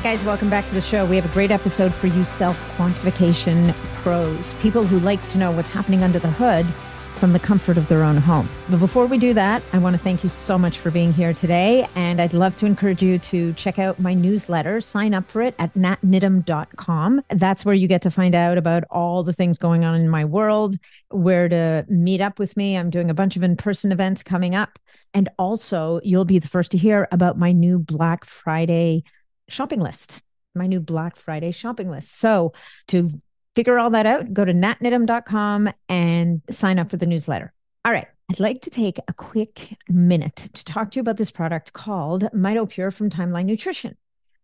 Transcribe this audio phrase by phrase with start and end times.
[0.00, 1.04] Hey guys, welcome back to the show.
[1.04, 5.52] We have a great episode for you self quantification pros, people who like to know
[5.52, 6.64] what's happening under the hood
[7.18, 8.48] from the comfort of their own home.
[8.70, 11.34] But before we do that, I want to thank you so much for being here
[11.34, 11.86] today.
[11.96, 14.80] And I'd love to encourage you to check out my newsletter.
[14.80, 17.20] Sign up for it at natniddam.com.
[17.28, 20.24] That's where you get to find out about all the things going on in my
[20.24, 20.78] world,
[21.10, 22.74] where to meet up with me.
[22.74, 24.78] I'm doing a bunch of in person events coming up.
[25.12, 29.04] And also, you'll be the first to hear about my new Black Friday
[29.50, 30.20] shopping list,
[30.54, 32.18] my new Black Friday shopping list.
[32.18, 32.52] So
[32.88, 33.10] to
[33.54, 37.52] figure all that out, go to natniddam.com and sign up for the newsletter.
[37.84, 38.08] All right.
[38.30, 42.22] I'd like to take a quick minute to talk to you about this product called
[42.32, 43.96] MitoPure from Timeline Nutrition.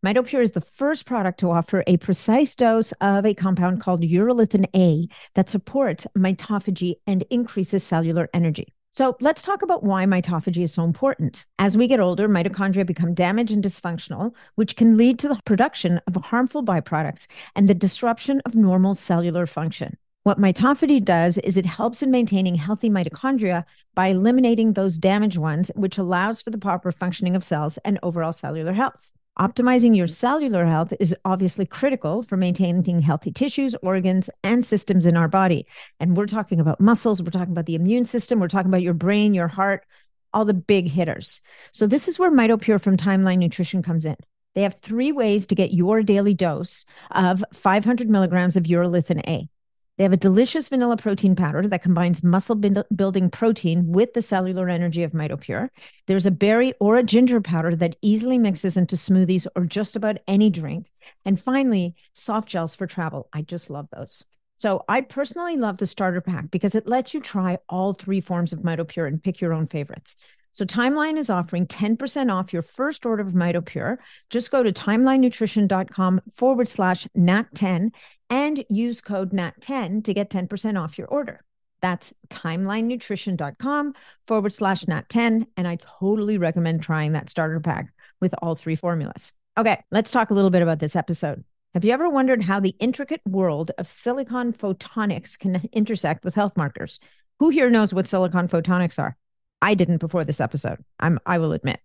[0.04, 4.66] MitoPure is the first product to offer a precise dose of a compound called urolithin
[4.74, 8.74] A that supports mitophagy and increases cellular energy.
[8.96, 11.44] So let's talk about why mitophagy is so important.
[11.58, 16.00] As we get older, mitochondria become damaged and dysfunctional, which can lead to the production
[16.06, 19.98] of harmful byproducts and the disruption of normal cellular function.
[20.22, 25.70] What mitophagy does is it helps in maintaining healthy mitochondria by eliminating those damaged ones,
[25.74, 29.10] which allows for the proper functioning of cells and overall cellular health.
[29.38, 35.14] Optimizing your cellular health is obviously critical for maintaining healthy tissues, organs, and systems in
[35.14, 35.66] our body.
[36.00, 38.94] And we're talking about muscles, we're talking about the immune system, we're talking about your
[38.94, 39.84] brain, your heart,
[40.32, 41.42] all the big hitters.
[41.70, 44.16] So, this is where MitoPure from Timeline Nutrition comes in.
[44.54, 49.50] They have three ways to get your daily dose of 500 milligrams of urolithin A.
[49.96, 54.68] They have a delicious vanilla protein powder that combines muscle building protein with the cellular
[54.68, 55.70] energy of MitoPure.
[56.06, 60.18] There's a berry or a ginger powder that easily mixes into smoothies or just about
[60.28, 60.90] any drink.
[61.24, 63.28] And finally, soft gels for travel.
[63.32, 64.22] I just love those.
[64.58, 68.54] So I personally love the starter pack because it lets you try all three forms
[68.54, 70.16] of MitoPure and pick your own favorites.
[70.56, 73.98] So Timeline is offering 10% off your first order of MitoPure.
[74.30, 77.90] Just go to timelinenutrition.com forward slash NAT10
[78.30, 81.44] and use code NAT10 to get 10% off your order.
[81.82, 83.92] That's timelinenutrition.com
[84.26, 85.46] forward slash NAT10.
[85.58, 89.34] And I totally recommend trying that starter pack with all three formulas.
[89.58, 91.44] Okay, let's talk a little bit about this episode.
[91.74, 96.56] Have you ever wondered how the intricate world of silicon photonics can intersect with health
[96.56, 96.98] markers?
[97.40, 99.18] Who here knows what silicon photonics are?
[99.62, 100.78] I didn't before this episode.
[101.00, 101.80] I'm I will admit.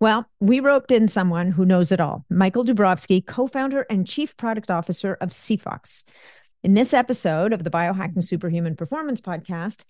[0.00, 2.24] Well, we roped in someone who knows it all.
[2.28, 6.04] Michael Dubrovsky, co-founder and chief product officer of SiPhox.
[6.64, 9.84] In this episode of the Biohacking Superhuman Performance podcast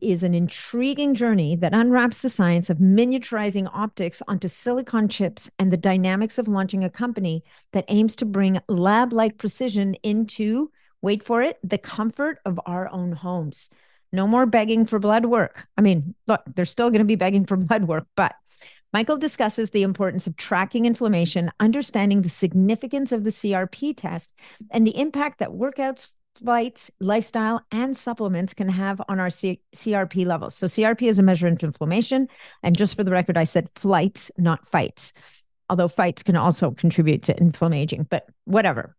[0.00, 5.72] is an intriguing journey that unwraps the science of miniaturizing optics onto silicon chips and
[5.72, 10.70] the dynamics of launching a company that aims to bring lab-like precision into
[11.00, 13.70] wait for it, the comfort of our own homes.
[14.14, 15.66] No more begging for blood work.
[15.76, 18.32] I mean, look, they're still going to be begging for blood work, but
[18.92, 24.32] Michael discusses the importance of tracking inflammation, understanding the significance of the CRP test,
[24.70, 30.24] and the impact that workouts, flights, lifestyle, and supplements can have on our C- CRP
[30.24, 30.54] levels.
[30.54, 32.28] So, CRP is a measure of inflammation.
[32.62, 35.12] And just for the record, I said flights, not fights,
[35.68, 38.94] although fights can also contribute to inflammation, but whatever.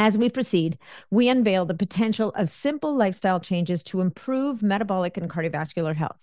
[0.00, 0.78] As we proceed,
[1.10, 6.16] we unveil the potential of simple lifestyle changes to improve metabolic and cardiovascular health.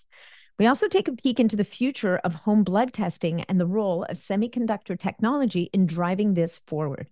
[0.57, 4.05] We also take a peek into the future of home blood testing and the role
[4.05, 7.09] of semiconductor technology in driving this forward.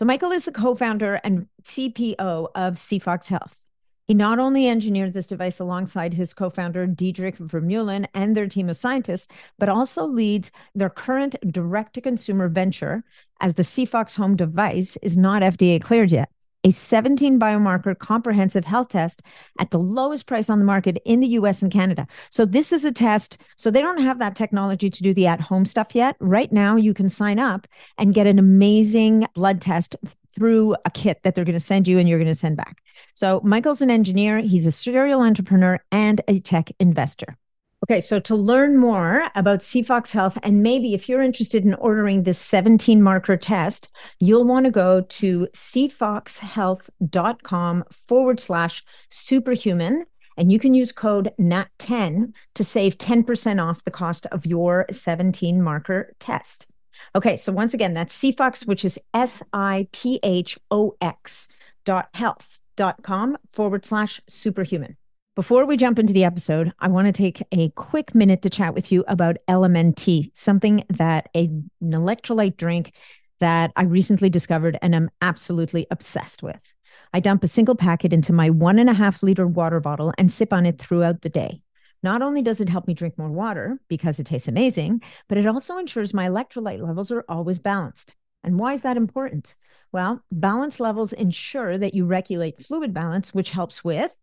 [0.00, 3.60] So, Michael is the co founder and CPO of SiPhox Health.
[4.06, 8.68] He not only engineered this device alongside his co founder, Diedrik Vermeulen, and their team
[8.68, 9.28] of scientists,
[9.58, 13.02] but also leads their current direct to consumer venture
[13.40, 16.28] as the SiPhox home device is not FDA cleared yet.
[16.64, 19.22] A 17 biomarker comprehensive health test
[19.58, 22.06] at the lowest price on the market in the US and Canada.
[22.30, 23.38] So, this is a test.
[23.56, 26.16] So, they don't have that technology to do the at home stuff yet.
[26.20, 27.66] Right now, you can sign up
[27.96, 29.96] and get an amazing blood test
[30.34, 32.82] through a kit that they're going to send you and you're going to send back.
[33.14, 37.36] So, Michael's an engineer, he's a serial entrepreneur and a tech investor.
[37.84, 42.22] Okay, so to learn more about SiPhox Health, and maybe if you're interested in ordering
[42.22, 43.90] this 17 marker test,
[44.20, 50.06] you'll want to go to siphoxhealth.com forward slash superhuman.
[50.38, 55.60] And you can use code NAT10 to save 10% off the cost of your 17
[55.60, 56.68] marker test.
[57.16, 61.48] Okay, so once again, that's SiPhox, which is S I P H O X
[61.84, 62.58] dot health.
[62.76, 64.96] dot com forward slash superhuman.
[65.36, 68.74] Before we jump into the episode, I want to take a quick minute to chat
[68.74, 72.94] with you about LMNT, something that a, an electrolyte drink
[73.40, 76.72] that I recently discovered and am absolutely obsessed with.
[77.12, 80.32] I dump a single packet into my one and a half liter water bottle and
[80.32, 81.60] sip on it throughout the day.
[82.04, 85.46] Not only does it help me drink more water because it tastes amazing, but it
[85.46, 88.14] also ensures my electrolyte levels are always balanced.
[88.42, 89.54] And why is that important?
[89.90, 94.14] Well, balance levels ensure that you regulate fluid balance, which helps with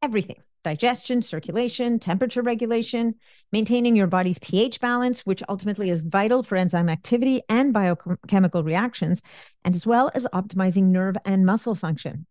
[0.00, 3.16] everything digestion, circulation, temperature regulation,
[3.50, 9.22] maintaining your body's pH balance, which ultimately is vital for enzyme activity and biochemical reactions,
[9.64, 12.26] and as well as optimizing nerve and muscle function.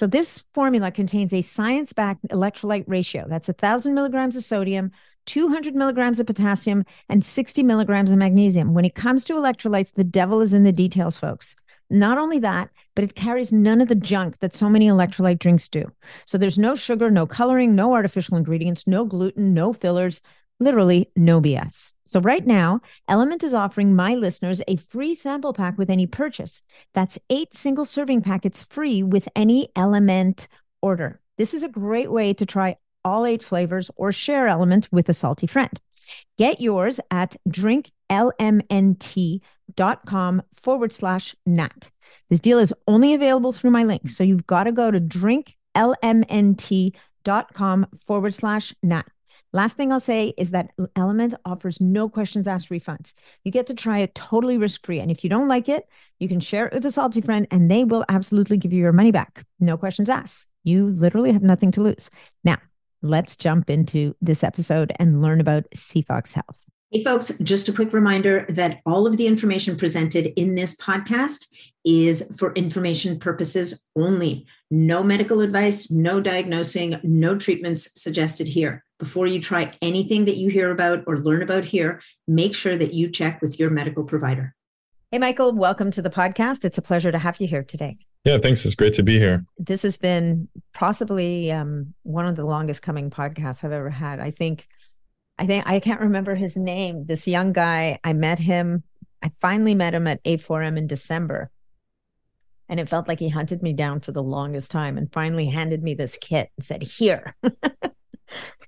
[0.00, 3.26] So, this formula contains a science backed electrolyte ratio.
[3.28, 4.92] That's 1,000 milligrams of sodium,
[5.26, 8.72] 200 milligrams of potassium, and 60 milligrams of magnesium.
[8.72, 11.54] When it comes to electrolytes, the devil is in the details, folks.
[11.90, 15.68] Not only that, but it carries none of the junk that so many electrolyte drinks
[15.68, 15.92] do.
[16.24, 20.22] So there's no sugar, no coloring, no artificial ingredients, no gluten, no fillers,
[20.60, 21.92] literally no BS.
[22.06, 26.62] So right now, LMNT is offering my listeners a free sample pack with any purchase.
[26.94, 30.46] That's eight single serving packets free with any LMNT
[30.82, 31.20] order.
[31.38, 35.14] This is a great way to try all eight flavors or share LMNT with a
[35.14, 35.80] salty friend.
[36.36, 41.90] Get yours at drinklmnt.com forward slash nat.
[42.28, 44.10] This deal is only available through my link.
[44.10, 49.06] So you've got to go to drinklmnt.com forward slash nat.
[49.52, 53.14] Last thing I'll say is that LMNT offers no questions asked refunds.
[53.42, 55.00] You get to try it totally risk free.
[55.00, 55.88] And if you don't like it,
[56.20, 58.92] you can share it with a salty friend and they will absolutely give you your
[58.92, 59.44] money back.
[59.58, 60.46] No questions asked.
[60.62, 62.10] You literally have nothing to lose.
[62.44, 62.58] Now,
[63.02, 66.58] let's jump into this episode and learn about SiPhox Health.
[66.92, 71.46] Hey, folks, just a quick reminder that all of the information presented in this podcast
[71.84, 74.46] is for information purposes only.
[74.70, 78.84] No medical advice, no diagnosing, no treatments suggested here.
[79.00, 82.92] Before you try anything that you hear about or learn about here, make sure that
[82.92, 84.54] you check with your medical provider.
[85.10, 86.66] Hey, Michael, welcome to the podcast.
[86.66, 87.96] It's a pleasure to have you here today.
[88.24, 88.62] Yeah, thanks.
[88.66, 89.42] It's great to be here.
[89.58, 94.20] This has been possibly um, one of the longest coming podcasts I've ever had.
[94.20, 94.68] I think,
[95.38, 97.06] I think I can't remember his name.
[97.06, 98.82] This young guy, I met him.
[99.22, 101.50] I finally met him at A4M in December,
[102.68, 105.82] and it felt like he hunted me down for the longest time, and finally handed
[105.82, 107.34] me this kit and said, "Here."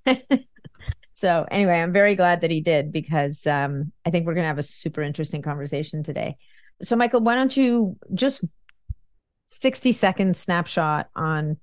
[1.12, 4.48] so anyway, I'm very glad that he did because um, I think we're going to
[4.48, 6.36] have a super interesting conversation today.
[6.82, 8.44] So, Michael, why don't you just
[9.46, 11.58] 60 second snapshot on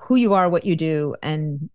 [0.00, 1.70] who you are, what you do, and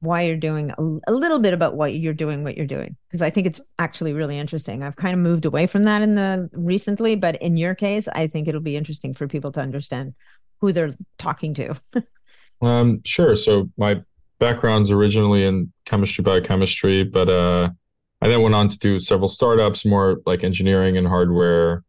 [0.00, 3.22] why you're doing a, a little bit about what you're doing, what you're doing, because
[3.22, 4.82] I think it's actually really interesting.
[4.82, 8.26] I've kind of moved away from that in the recently, but in your case, I
[8.26, 10.14] think it'll be interesting for people to understand
[10.60, 11.74] who they're talking to.
[12.62, 13.36] um, sure.
[13.36, 14.02] So my
[14.38, 17.70] background's originally in chemistry, biochemistry, but uh,
[18.20, 21.82] I then went on to do several startups, more like engineering and hardware.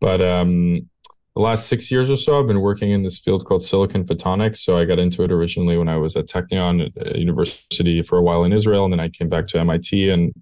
[0.00, 0.88] But um,
[1.34, 4.58] the last six years or so, I've been working in this field called silicon photonics.
[4.58, 8.22] So I got into it originally when I was at Technion uh, University for a
[8.22, 10.32] while in Israel, and then I came back to MIT and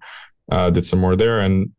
[0.51, 1.39] uh, did some more there.
[1.41, 1.71] And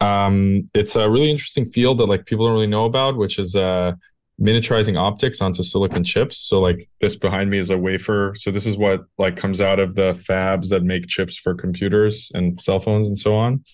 [0.00, 3.54] um, it's a really interesting field that like people don't really know about, which is
[3.54, 3.92] uh,
[4.40, 6.38] miniaturizing optics onto silicon chips.
[6.38, 8.34] So like this behind me is a wafer.
[8.36, 12.30] So this is what like comes out of the fabs that make chips for computers
[12.34, 13.64] and cell phones and so on.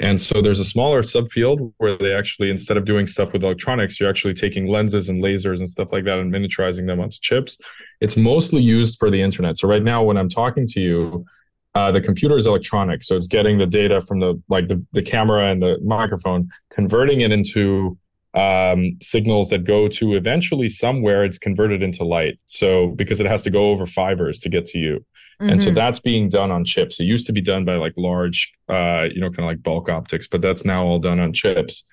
[0.00, 4.00] And so there's a smaller subfield where they actually, instead of doing stuff with electronics,
[4.00, 7.58] you're actually taking lenses and lasers and stuff like that and miniaturizing them onto chips.
[8.00, 9.58] It's mostly used for the internet.
[9.58, 11.26] So right now, when I'm talking to you,
[11.74, 13.02] uh, the computer is electronic.
[13.02, 17.20] So it's getting the data from the like the, the camera and the microphone, converting
[17.20, 17.98] it into
[18.34, 22.38] um, signals that go to eventually somewhere it's converted into light.
[22.46, 25.04] So because it has to go over fibers to get to you.
[25.40, 25.50] Mm-hmm.
[25.50, 25.74] And so mm-hmm.
[25.76, 27.00] that's being done on chips.
[27.00, 29.88] It used to be done by like large, uh, you know, kind of like bulk
[29.88, 31.84] optics, but that's now all done on chips.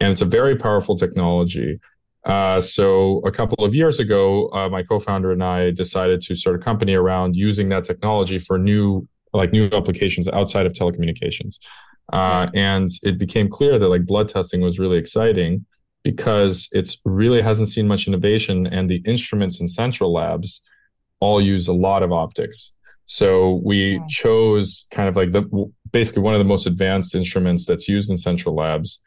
[0.00, 1.80] And it's a very powerful technology.
[2.24, 6.56] Uh, so a couple of years ago, uh, my co-founder and I decided to start
[6.56, 11.58] a company around using that technology for new, like new applications outside of telecommunications.
[12.12, 15.64] Uh, and it became clear that like blood testing was really exciting
[16.06, 20.62] because it's really hasn't seen much innovation, and the instruments in central labs
[21.18, 22.70] all use a lot of optics.
[23.06, 25.42] So we chose kind of like the
[25.90, 29.00] basically one of the most advanced instruments that's used in central labs,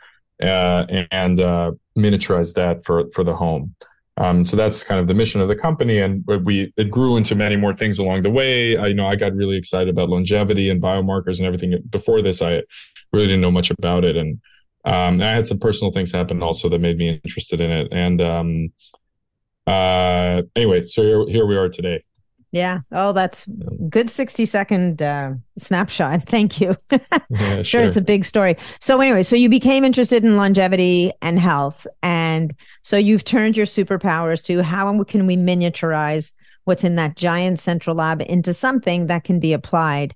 [0.44, 3.76] uh, and uh, miniaturized that for for the home.
[4.18, 7.34] Um, so that's kind of the mission of the company, and we it grew into
[7.34, 8.76] many more things along the way.
[8.76, 11.82] I, you know, I got really excited about longevity and biomarkers and everything.
[11.90, 12.64] Before this, I
[13.14, 14.42] really didn't know much about it, and
[14.86, 17.88] um, I had some personal things happen also that made me interested in it.
[17.92, 18.74] And um,
[19.68, 22.04] uh, anyway, so here, here we are today.
[22.52, 22.80] Yeah.
[22.92, 23.46] Oh, that's
[23.90, 26.24] good 60 second uh, snapshot.
[26.28, 26.76] Thank you.
[26.92, 26.98] yeah,
[27.30, 27.64] sure.
[27.64, 27.84] sure.
[27.84, 28.58] It's a big story.
[28.80, 31.86] So, anyway, so you became interested in longevity and health.
[32.02, 36.32] And so you've turned your superpowers to how can we miniaturize
[36.64, 40.16] what's in that giant central lab into something that can be applied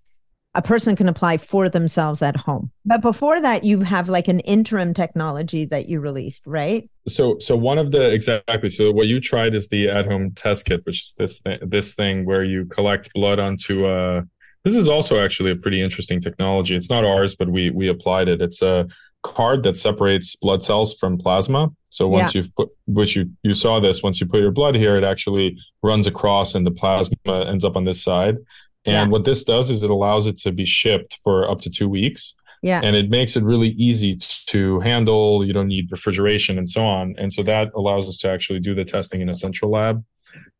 [0.55, 2.72] a person can apply for themselves at home.
[2.86, 6.89] But before that, you have like an interim technology that you released, right?
[7.07, 8.69] So, so one of the exactly.
[8.69, 12.25] So, what you tried is the at-home test kit, which is this th- this thing
[12.25, 14.24] where you collect blood onto a.
[14.63, 16.75] This is also actually a pretty interesting technology.
[16.75, 18.41] It's not ours, but we we applied it.
[18.41, 18.88] It's a
[19.24, 21.69] card that separates blood cells from plasma.
[21.89, 22.41] So once yeah.
[22.41, 25.57] you've put, which you you saw this, once you put your blood here, it actually
[25.81, 28.38] runs across, and the plasma ends up on this side.
[28.86, 29.08] And yeah.
[29.08, 32.36] what this does is it allows it to be shipped for up to two weeks.
[32.62, 32.82] Yeah.
[32.82, 35.46] And it makes it really easy to handle.
[35.46, 37.16] You don't need refrigeration and so on.
[37.18, 40.04] And so that allows us to actually do the testing in a central lab.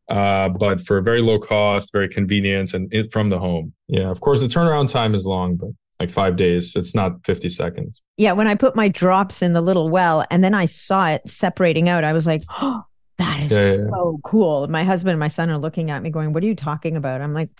[0.08, 3.72] Uh, but for very low cost, very convenient, and it from the home.
[3.88, 6.76] Yeah, of course, the turnaround time is long, but like five days.
[6.76, 8.02] It's not 50 seconds.
[8.18, 8.32] Yeah.
[8.32, 11.88] When I put my drops in the little well and then I saw it separating
[11.88, 12.82] out, I was like, oh,
[13.18, 13.90] that is yeah, yeah.
[13.90, 14.66] so cool.
[14.68, 17.20] My husband and my son are looking at me going, What are you talking about?
[17.20, 17.50] I'm like,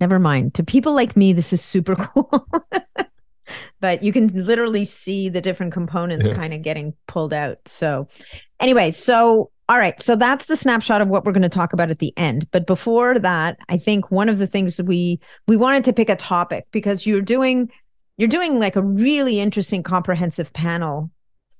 [0.00, 0.54] never mind.
[0.54, 2.46] To people like me, this is super cool.
[3.80, 6.34] but you can literally see the different components yeah.
[6.34, 7.58] kind of getting pulled out.
[7.66, 8.08] So,
[8.60, 11.90] anyway, so all right, so that's the snapshot of what we're going to talk about
[11.90, 12.50] at the end.
[12.50, 16.16] But before that, I think one of the things we we wanted to pick a
[16.16, 17.70] topic because you're doing
[18.16, 21.12] you're doing like a really interesting comprehensive panel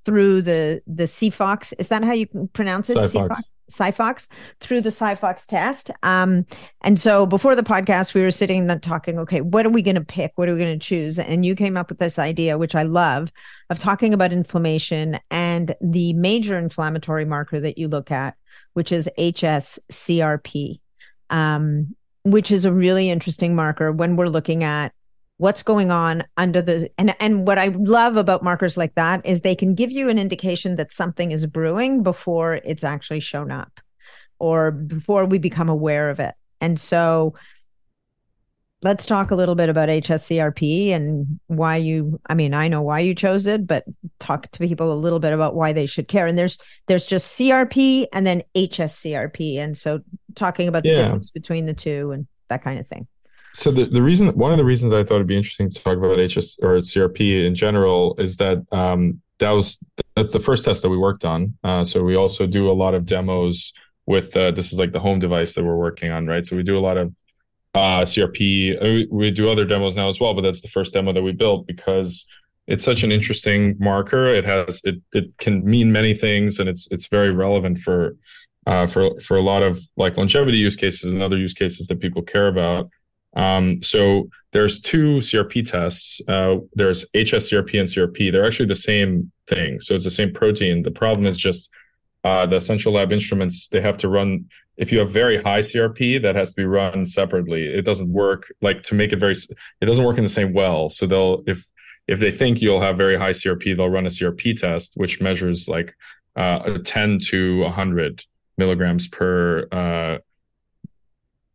[0.05, 1.73] through the the SiPhox.
[1.79, 2.97] Is that how you pronounce it?
[2.97, 3.41] SiPhox.
[3.71, 4.27] SiPhox
[4.59, 5.91] through the SiPhox test.
[6.03, 6.45] Um,
[6.81, 9.95] and so before the podcast, we were sitting there talking, okay, what are we going
[9.95, 10.33] to pick?
[10.35, 11.17] What are we going to choose?
[11.17, 13.31] And you came up with this idea, which I love,
[13.69, 18.35] of talking about inflammation and the major inflammatory marker that you look at,
[18.73, 20.79] which is HSCRP,
[21.29, 24.93] um, which is a really interesting marker when we're looking at
[25.41, 29.41] what's going on under the and and what I love about markers like that is
[29.41, 33.81] they can give you an indication that something is brewing before it's actually shown up
[34.37, 36.35] or before we become aware of it.
[36.61, 37.33] And so
[38.83, 42.99] let's talk a little bit about HSCRP and why you I mean I know why
[42.99, 43.83] you chose it but
[44.19, 47.35] talk to people a little bit about why they should care and there's there's just
[47.39, 50.01] CRP and then HSCRP and so
[50.35, 50.95] talking about the yeah.
[50.97, 53.07] difference between the two and that kind of thing
[53.53, 55.97] so the, the reason one of the reasons I thought it'd be interesting to talk
[55.97, 59.79] about HS or CRP in general is that um, that was
[60.15, 61.57] that's the first test that we worked on.
[61.63, 63.73] Uh, so we also do a lot of demos
[64.05, 66.45] with uh, this is like the home device that we're working on, right?
[66.45, 67.15] So we do a lot of
[67.73, 69.03] uh, CRP.
[69.03, 71.31] Uh, we do other demos now as well, but that's the first demo that we
[71.31, 72.25] built because
[72.67, 74.27] it's such an interesting marker.
[74.27, 78.15] It has it it can mean many things, and it's it's very relevant for
[78.67, 81.99] uh, for for a lot of like longevity use cases and other use cases that
[81.99, 82.89] people care about.
[83.35, 86.21] Um, so there's two CRP tests.
[86.27, 88.31] Uh, there's HSCRP and CRP.
[88.31, 89.79] They're actually the same thing.
[89.79, 90.83] So it's the same protein.
[90.83, 91.69] The problem is just
[92.23, 93.67] uh, the central lab instruments.
[93.69, 94.49] They have to run.
[94.77, 97.65] If you have very high CRP, that has to be run separately.
[97.65, 99.33] It doesn't work like to make it very.
[99.81, 100.89] It doesn't work in the same well.
[100.89, 101.65] So they'll if
[102.07, 105.69] if they think you'll have very high CRP, they'll run a CRP test which measures
[105.69, 105.93] like
[106.35, 108.25] uh, 10 to 100
[108.57, 110.17] milligrams per uh,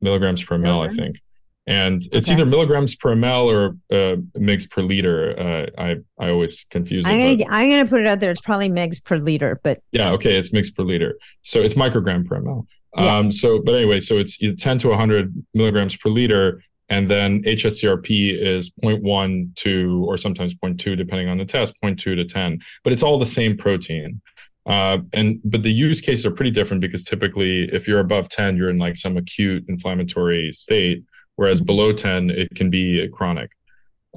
[0.00, 1.16] milligrams per mil, I think
[1.66, 2.34] and it's okay.
[2.34, 5.38] either milligrams per ml or uh, megs per liter.
[5.38, 7.04] Uh, I I always confuse.
[7.04, 8.30] I'm gonna but, I'm gonna put it out there.
[8.30, 11.18] It's probably megs per liter, but yeah, okay, it's megs per liter.
[11.42, 12.66] So it's microgram per ml.
[12.96, 13.18] Yeah.
[13.18, 18.40] Um, so, but anyway, so it's 10 to 100 milligrams per liter, and then HSCRP
[18.40, 22.58] is 0.1 to, or sometimes 0.2, depending on the test, 0.2 to 10.
[22.84, 24.22] But it's all the same protein.
[24.64, 28.56] Uh, and but the use cases are pretty different because typically, if you're above 10,
[28.56, 31.04] you're in like some acute inflammatory state
[31.36, 33.50] whereas below 10 it can be chronic.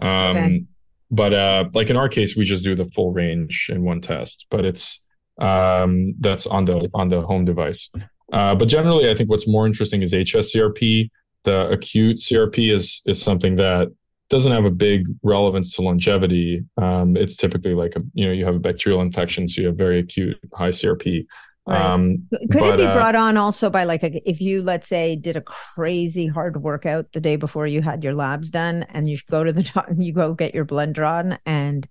[0.01, 0.63] Um, okay.
[1.11, 4.45] but uh, like in our case we just do the full range in one test
[4.49, 5.03] but it's
[5.39, 7.89] um, that's on the on the home device.
[8.31, 11.09] Uh, but generally i think what's more interesting is hscrp
[11.45, 13.87] the acute crp is is something that
[14.29, 16.63] doesn't have a big relevance to longevity.
[16.77, 19.75] Um, it's typically like a you know you have a bacterial infection so you have
[19.75, 21.25] very acute high crp
[21.69, 21.85] Right.
[21.85, 24.87] Um, Could but, it be uh, brought on also by like a, if you let's
[24.87, 29.07] say did a crazy hard workout the day before you had your labs done, and
[29.07, 31.87] you go to the doctor, you go get your blood drawn, and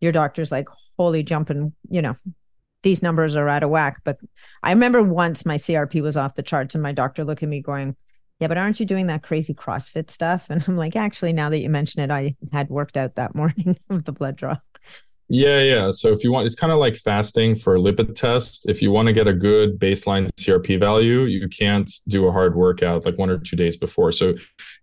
[0.00, 0.66] your doctor's like,
[0.96, 2.16] "Holy jumping, you know,
[2.82, 4.16] these numbers are out of whack." But
[4.62, 7.60] I remember once my CRP was off the charts, and my doctor looked at me
[7.60, 7.96] going,
[8.40, 11.60] "Yeah, but aren't you doing that crazy CrossFit stuff?" And I'm like, "Actually, now that
[11.60, 14.56] you mention it, I had worked out that morning of the blood draw."
[15.30, 15.90] Yeah, yeah.
[15.90, 18.64] So if you want, it's kind of like fasting for lipid test.
[18.66, 22.56] If you want to get a good baseline CRP value, you can't do a hard
[22.56, 24.10] workout like one or two days before.
[24.10, 24.34] So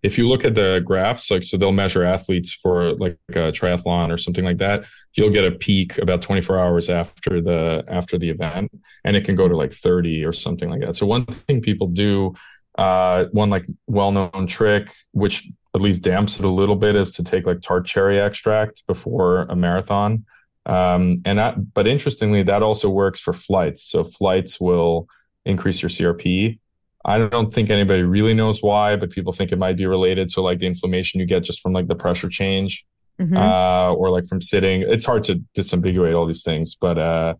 [0.04, 4.12] if you look at the graphs, like so they'll measure athletes for like a triathlon
[4.12, 4.84] or something like that,
[5.14, 8.70] you'll get a peak about 24 hours after the after the event,
[9.04, 10.94] and it can go to like 30 or something like that.
[10.94, 12.34] So one thing people do,
[12.78, 17.24] uh, one like well-known trick, which at least damps it a little bit, is to
[17.24, 20.24] take like tart cherry extract before a marathon
[20.66, 23.84] um, and that, but interestingly, that also works for flights.
[23.84, 25.06] So flights will
[25.44, 26.58] increase your CRP.
[27.04, 30.40] I don't think anybody really knows why, but people think it might be related to
[30.40, 32.84] like the inflammation you get just from like the pressure change,
[33.20, 33.36] mm-hmm.
[33.36, 34.82] uh, or like from sitting.
[34.82, 37.34] It's hard to disambiguate all these things, but uh,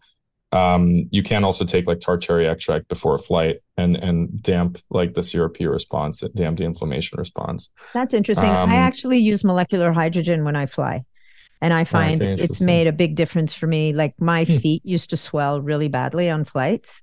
[0.52, 4.78] um, you can also take like tart cherry extract before a flight and and damp
[4.88, 7.70] like the CRP response, damp the inflammation response.
[7.92, 8.50] That's interesting.
[8.50, 11.04] Um, I actually use molecular hydrogen when I fly.
[11.60, 13.92] And I find okay, it's made a big difference for me.
[13.92, 14.58] Like my hmm.
[14.58, 17.02] feet used to swell really badly on flights.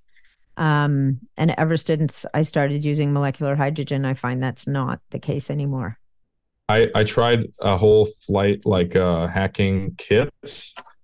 [0.57, 5.49] Um, and ever since I started using molecular hydrogen, I find that's not the case
[5.49, 5.97] anymore.
[6.69, 10.33] I, I tried a whole flight like uh, hacking kit,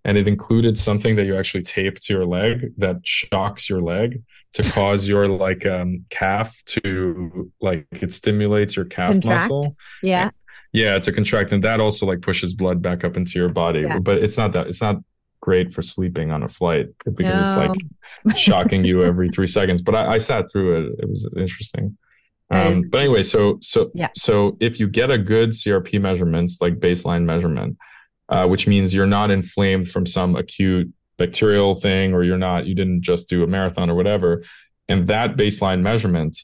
[0.06, 4.22] and it included something that you actually tape to your leg that shocks your leg
[4.54, 9.42] to cause your like um calf to like it stimulates your calf Contract.
[9.44, 9.76] muscle.
[10.02, 10.30] Yeah.
[10.72, 13.82] Yeah, to contract, and that also like pushes blood back up into your body.
[13.82, 14.00] Yeah.
[14.00, 14.98] But it's not that it's not
[15.42, 17.40] great for sleeping on a flight because no.
[17.40, 17.58] it's
[18.28, 19.82] like shocking you every three seconds.
[19.82, 21.98] But I, I sat through it; it was interesting.
[22.52, 24.10] Um, but anyway, so so yeah.
[24.16, 27.78] so if you get a good CRP measurements, like baseline measurement,
[28.28, 32.76] uh, which means you're not inflamed from some acute bacterial thing, or you're not you
[32.76, 34.44] didn't just do a marathon or whatever,
[34.88, 36.38] and that baseline measurement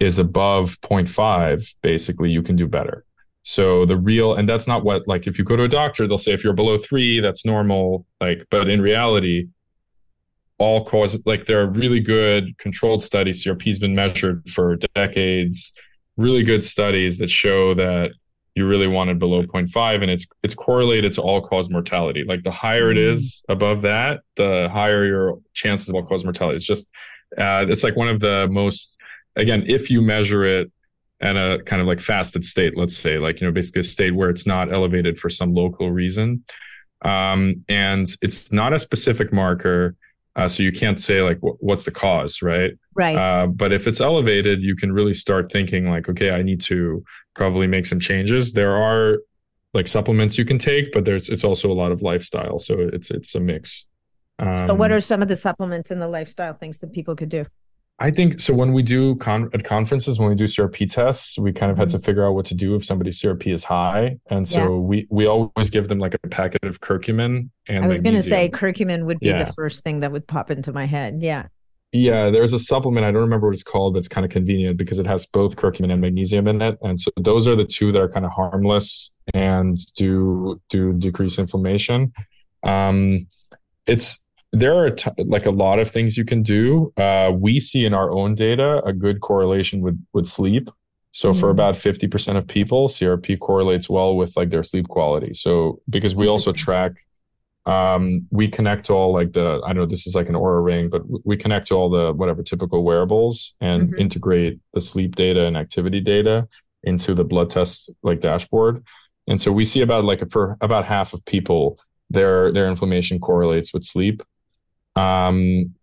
[0.00, 3.04] is above 0.5, basically you can do better.
[3.46, 6.16] So the real, and that's not what, like, if you go to a doctor, they'll
[6.16, 8.06] say if you're below three, that's normal.
[8.18, 9.48] Like, but in reality,
[10.58, 13.44] all cause, like, there are really good controlled studies.
[13.44, 15.74] CRP's been measured for decades,
[16.16, 18.12] really good studies that show that
[18.54, 22.52] you really wanted below 0.5 and it's it's correlated to all cause mortality like the
[22.52, 23.52] higher it is mm.
[23.52, 26.88] above that the higher your chances of all cause mortality it's just
[27.36, 29.00] uh, it's like one of the most
[29.34, 30.70] again if you measure it
[31.20, 34.14] at a kind of like fasted state, let's say, like, you know, basically a state
[34.14, 36.44] where it's not elevated for some local reason.
[37.02, 39.94] Um, and it's not a specific marker.
[40.36, 42.72] Uh, so you can't say like what's the cause, right?
[42.94, 43.16] Right.
[43.16, 47.04] Uh, but if it's elevated, you can really start thinking like, okay, I need to
[47.34, 48.52] probably make some changes.
[48.52, 49.18] There are
[49.74, 53.10] like supplements you can take, but there's it's also a lot of lifestyle, so it's
[53.10, 53.86] it's a mix.
[54.40, 57.28] Um, so what are some of the supplements and the lifestyle things that people could
[57.28, 57.44] do?
[58.00, 58.52] I think so.
[58.54, 61.88] When we do con- at conferences, when we do CRP tests, we kind of had
[61.90, 62.04] to mm-hmm.
[62.04, 64.68] figure out what to do if somebody's CRP is high, and so yeah.
[64.68, 67.50] we we always give them like a packet of curcumin.
[67.68, 69.44] And I was going to say curcumin would be yeah.
[69.44, 71.22] the first thing that would pop into my head.
[71.22, 71.46] Yeah.
[71.92, 74.76] Yeah, there's a supplement I don't remember what it's called, but it's kind of convenient
[74.76, 77.92] because it has both curcumin and magnesium in it, and so those are the two
[77.92, 82.12] that are kind of harmless and do do decrease inflammation.
[82.64, 83.28] Um,
[83.86, 84.23] it's
[84.54, 86.92] there are t- like a lot of things you can do.
[86.96, 90.70] Uh, we see in our own data a good correlation with with sleep.
[91.10, 91.38] So mm-hmm.
[91.38, 95.32] for about 50% of people, CRP correlates well with like their sleep quality.
[95.32, 96.96] So because we also track
[97.66, 100.62] um, we connect to all like the I don't know this is like an Oura
[100.62, 104.00] ring, but we connect to all the whatever typical wearables and mm-hmm.
[104.00, 106.46] integrate the sleep data and activity data
[106.82, 108.84] into the blood test like dashboard.
[109.26, 111.78] And so we see about like for about half of people
[112.10, 114.22] their their inflammation correlates with sleep.
[114.96, 115.74] Um,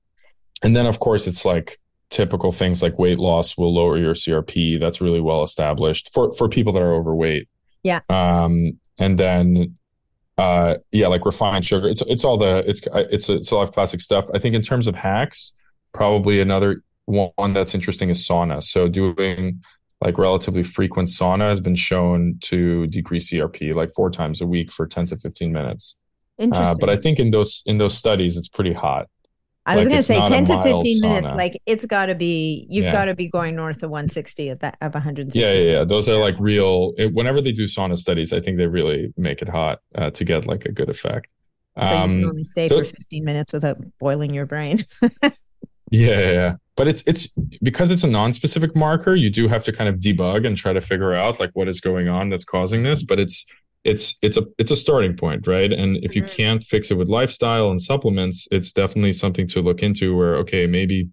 [0.63, 4.79] and then, of course, it's like typical things like weight loss will lower your CRP.
[4.79, 7.47] That's really well established for for people that are overweight.
[7.83, 8.01] Yeah.
[8.09, 9.77] Um, and then,
[10.37, 11.87] uh, yeah, like refined sugar.
[11.87, 14.25] It's it's all the it's it's a, it's a lot of classic stuff.
[14.33, 15.53] I think in terms of hacks,
[15.93, 18.63] probably another one that's interesting is sauna.
[18.63, 19.61] So doing
[20.01, 24.71] like relatively frequent sauna has been shown to decrease CRP like four times a week
[24.71, 25.95] for 10 to 15 minutes.
[26.37, 26.67] Interesting.
[26.67, 29.07] Uh, but I think in those in those studies, it's pretty hot.
[29.65, 31.33] I was like, going to say 10 to 15 minutes.
[31.33, 32.91] Like it's got to be, you've yeah.
[32.91, 35.39] got to be going north of 160 at that, of 160.
[35.39, 35.83] Yeah, yeah, yeah.
[35.83, 39.41] Those are like real, it, whenever they do sauna studies, I think they really make
[39.41, 41.27] it hot uh, to get like a good effect.
[41.77, 44.83] So um, you can only stay for 15 minutes without boiling your brain.
[45.21, 45.29] yeah,
[45.91, 46.55] yeah, yeah.
[46.75, 47.27] But it's, it's
[47.61, 50.81] because it's a non-specific marker, you do have to kind of debug and try to
[50.81, 53.03] figure out like what is going on that's causing this.
[53.03, 53.45] But it's,
[53.83, 55.71] it's it's a it's a starting point right?
[55.73, 56.35] And if you mm-hmm.
[56.35, 60.67] can't fix it with lifestyle and supplements it's definitely something to look into where okay
[60.67, 61.09] maybe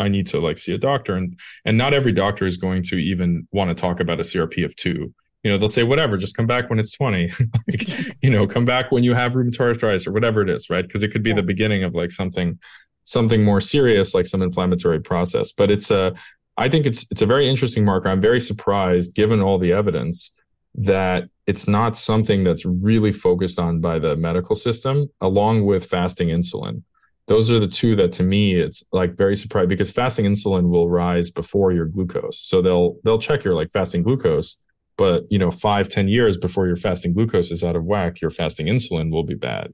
[0.00, 1.16] i need to like see a doctor.
[1.16, 4.64] And and not every doctor is going to even want to talk about a crp
[4.64, 5.12] of 2
[5.44, 7.30] you know they'll say whatever just come back when it's 20
[7.68, 10.86] like, you know come back when you have rheumatoid arthritis or whatever it is right?
[10.86, 11.36] Because it could be yeah.
[11.36, 12.58] the beginning of like something
[13.02, 15.52] something more serious like some inflammatory process.
[15.52, 16.14] But it's a
[16.56, 18.08] i think it's it's a very interesting marker.
[18.08, 20.32] I'm very surprised given all the evidence
[20.74, 26.28] that it's not something that's really focused on by the medical system along with fasting
[26.28, 26.82] insulin.
[27.26, 30.88] Those are the two that to me it's like very surprised because fasting insulin will
[30.88, 32.40] rise before your glucose.
[32.40, 34.56] So they'll they'll check your like fasting glucose
[34.98, 38.30] but you know five ten years before your fasting glucose is out of whack your
[38.30, 39.72] fasting insulin will be bad.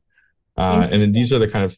[0.57, 1.77] Uh, and these are the kind of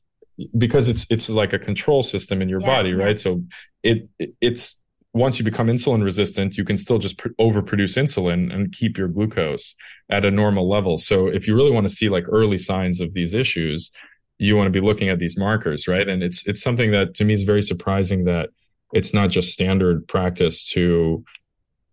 [0.58, 3.18] because it's it's like a control system in your yeah, body right?
[3.18, 3.42] So
[3.82, 4.08] it
[4.42, 4.82] it's
[5.16, 9.08] once you become insulin resistant, you can still just pr- overproduce insulin and keep your
[9.08, 9.74] glucose
[10.10, 10.98] at a normal level.
[10.98, 13.90] So if you really want to see like early signs of these issues,
[14.38, 16.06] you want to be looking at these markers, right?
[16.06, 18.50] And it's it's something that to me is very surprising that
[18.92, 21.24] it's not just standard practice to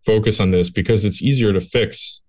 [0.06, 2.22] focus on this because it's easier to fix.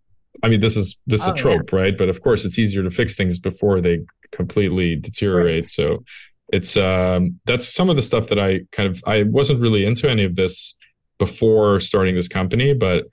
[0.43, 1.81] I mean, this is this is oh, a trope, yeah.
[1.81, 1.99] right?
[1.99, 5.65] But of course, it's easier to fix things before they completely deteriorate.
[5.65, 5.71] Right.
[5.71, 6.05] So
[6.53, 10.09] it's um that's some of the stuff that I kind of I wasn't really into
[10.09, 10.77] any of this
[11.19, 13.05] before starting this company, but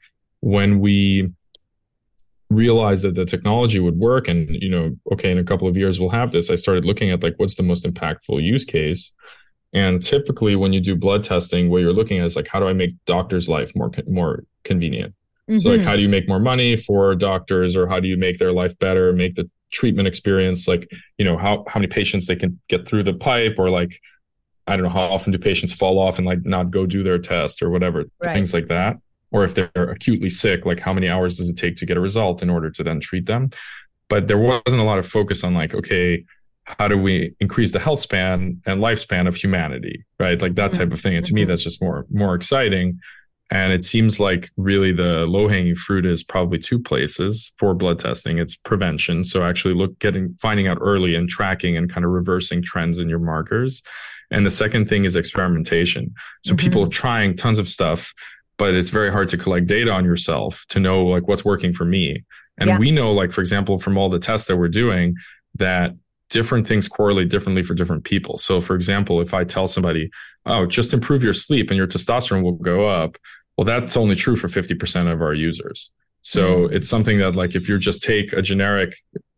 [0.42, 1.32] when we
[2.52, 6.00] realized that the technology would work and you know okay in a couple of years
[6.00, 9.14] we'll have this i started looking at like what's the most impactful use case
[9.74, 12.68] and typically when you do blood testing what you're looking at is like how do
[12.68, 15.14] i make doctors life more more convenient
[15.50, 15.60] mm-hmm.
[15.60, 15.88] so like mm-hmm.
[15.88, 18.78] how do you make more money for doctors or how do you make their life
[18.80, 22.86] better make the treatment experience like you know how how many patients they can get
[22.86, 23.98] through the pipe or like
[24.72, 27.20] i don't know how often do patients fall off and like not go do their
[27.20, 28.34] test or whatever right.
[28.34, 28.98] things like that
[29.32, 32.02] or if they're acutely sick, like how many hours does it take to get a
[32.02, 33.50] result in order to then treat them?
[34.10, 36.26] But there wasn't a lot of focus on like, okay,
[36.66, 40.42] how do we increase the health span and lifespan of humanity, right?
[40.42, 41.16] Like that type of thing.
[41.16, 41.50] And to me, mm-hmm.
[41.50, 43.00] that's just more more exciting.
[43.50, 48.00] And it seems like really the low hanging fruit is probably two places for blood
[48.00, 48.38] testing.
[48.38, 49.24] It's prevention.
[49.26, 53.10] So actually look getting finding out early and tracking and kind of reversing trends in
[53.10, 53.82] your markers.
[54.32, 56.14] And the second thing is experimentation.
[56.44, 56.64] So mm-hmm.
[56.64, 58.14] people trying tons of stuff
[58.62, 61.84] but it's very hard to collect data on yourself to know like what's working for
[61.84, 62.24] me.
[62.60, 62.78] And yeah.
[62.78, 65.16] we know, like, for example, from all the tests that we're doing,
[65.56, 65.96] that
[66.30, 68.38] different things correlate differently for different people.
[68.38, 70.12] So, for example, if I tell somebody,
[70.46, 73.18] oh, just improve your sleep and your testosterone will go up,
[73.58, 75.92] well, that's only true for 50% of our users.
[76.22, 76.76] So mm-hmm.
[76.76, 78.94] it's something that, like, if you just take a generic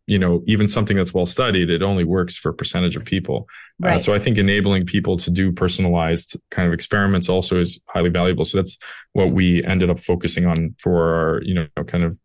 [0.06, 3.46] you know even something that's well studied it only works for a percentage of people
[3.82, 3.94] uh, right.
[3.94, 8.10] uh, so i think enabling people to do personalized kind of experiments also is highly
[8.10, 8.78] valuable so that's
[9.12, 12.18] what we ended up focusing on for our you know kind of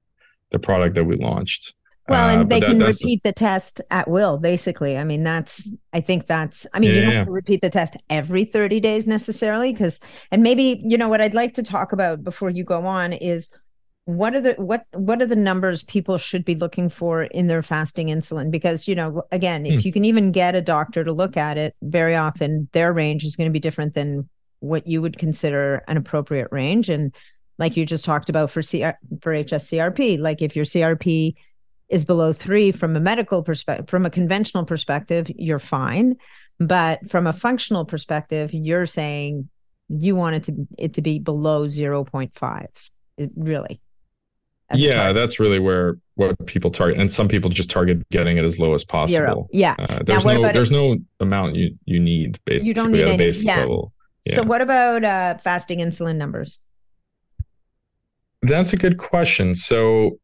[0.52, 1.74] the product that we launched
[2.10, 4.98] well, and uh, they that, can repeat the, the, test at will, basically.
[4.98, 7.18] I mean, that's, I think that's, I mean, yeah, you don't yeah.
[7.18, 10.00] have to repeat the test every 30 days necessarily, because,
[10.32, 13.50] and maybe, you know, what I'd like to talk about before you go on is
[14.10, 17.62] what are the what what are the numbers people should be looking for in their
[17.62, 18.50] fasting insulin?
[18.50, 19.88] Because you know again if hmm.
[19.88, 23.36] you can even get a doctor to look at it very often their range is
[23.36, 24.28] going to be different than
[24.62, 26.90] what you would consider an appropriate range.
[26.90, 27.14] And
[27.60, 31.36] like you just talked about for CR, for HSCRP like if your CRP
[31.90, 36.16] is below 3 from a medical perspective from a conventional perspective you're fine.
[36.60, 39.50] But from a functional perspective you're saying
[39.88, 42.68] you want it to it to be below 0.5
[43.20, 43.80] it, really
[44.76, 48.60] yeah that's really where what people target and some people just target getting it as
[48.60, 49.48] low as possible Zero.
[49.52, 50.74] yeah uh, there's now, no there's it?
[50.74, 53.60] no amount you you need basically you don't need at a basic yeah.
[53.60, 53.94] level
[54.26, 54.36] yeah.
[54.36, 56.60] so what about uh, fasting insulin numbers
[58.44, 60.20] that's a good question so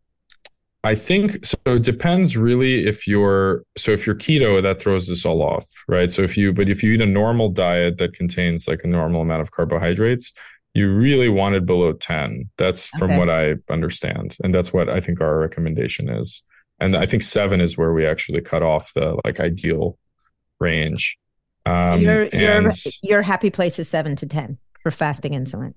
[0.86, 1.58] I think so.
[1.66, 6.12] It depends really if you're so if you're keto, that throws this all off, right?
[6.12, 9.22] So if you but if you eat a normal diet that contains like a normal
[9.22, 10.32] amount of carbohydrates,
[10.76, 13.00] you really wanted below 10 that's okay.
[13.00, 16.44] from what i understand and that's what i think our recommendation is.
[16.80, 19.98] And i think 7 is where we actually cut off the like ideal
[20.60, 21.18] range.
[21.66, 22.70] Um your your,
[23.02, 25.74] your happy place is 7 to 10 for fasting insulin.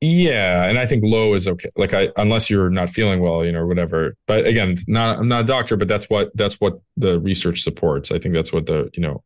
[0.00, 1.70] Yeah and i think low is okay.
[1.76, 4.16] Like i unless you're not feeling well you know whatever.
[4.26, 8.10] But again not i'm not a doctor but that's what that's what the research supports.
[8.10, 9.22] I think that's what the you know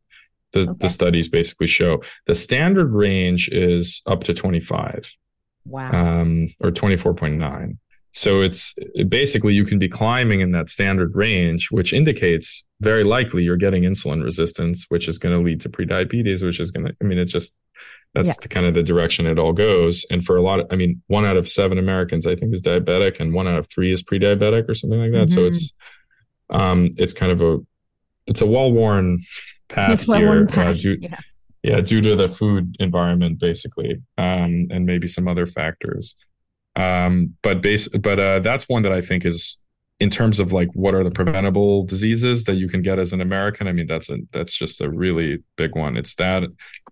[0.54, 0.72] the, okay.
[0.78, 2.02] the studies basically show.
[2.26, 5.12] The standard range is up to 25.
[5.66, 5.90] Wow.
[5.92, 7.76] Um, or 24.9.
[8.12, 8.74] So it's
[9.08, 13.82] basically you can be climbing in that standard range, which indicates very likely you're getting
[13.82, 17.18] insulin resistance, which is going to lead to prediabetes, which is going to, I mean,
[17.18, 17.56] it just,
[18.14, 18.34] that's yeah.
[18.40, 20.06] the kind of the direction it all goes.
[20.10, 22.62] And for a lot of, I mean, one out of seven Americans, I think is
[22.62, 25.28] diabetic and one out of three is pre-diabetic or something like that.
[25.28, 25.34] Mm-hmm.
[25.34, 25.74] So it's,
[26.50, 27.58] um, it's kind of a,
[28.28, 28.46] it's a
[30.08, 31.18] well-worn path here uh, due, yeah.
[31.62, 31.80] yeah.
[31.80, 36.16] due to the food environment basically um, and maybe some other factors
[36.76, 39.60] Um, but base, but uh, that's one that I think is
[40.00, 43.20] in terms of like what are the preventable diseases that you can get as an
[43.20, 43.68] American.
[43.68, 45.96] I mean, that's a that's just a really big one.
[45.96, 46.42] It's that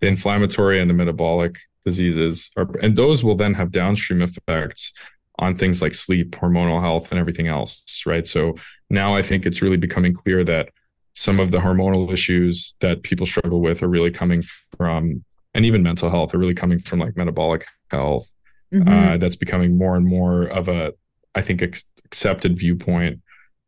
[0.01, 4.93] the inflammatory and the metabolic diseases are, and those will then have downstream effects
[5.39, 8.27] on things like sleep, hormonal health, and everything else, right?
[8.27, 8.55] So
[8.89, 10.69] now I think it's really becoming clear that
[11.15, 14.43] some of the hormonal issues that people struggle with are really coming
[14.77, 18.33] from, and even mental health are really coming from like metabolic health.
[18.73, 18.89] Mm-hmm.
[18.89, 20.95] Uh, that's becoming more and more of a,
[21.35, 23.21] I think, ex- accepted viewpoint.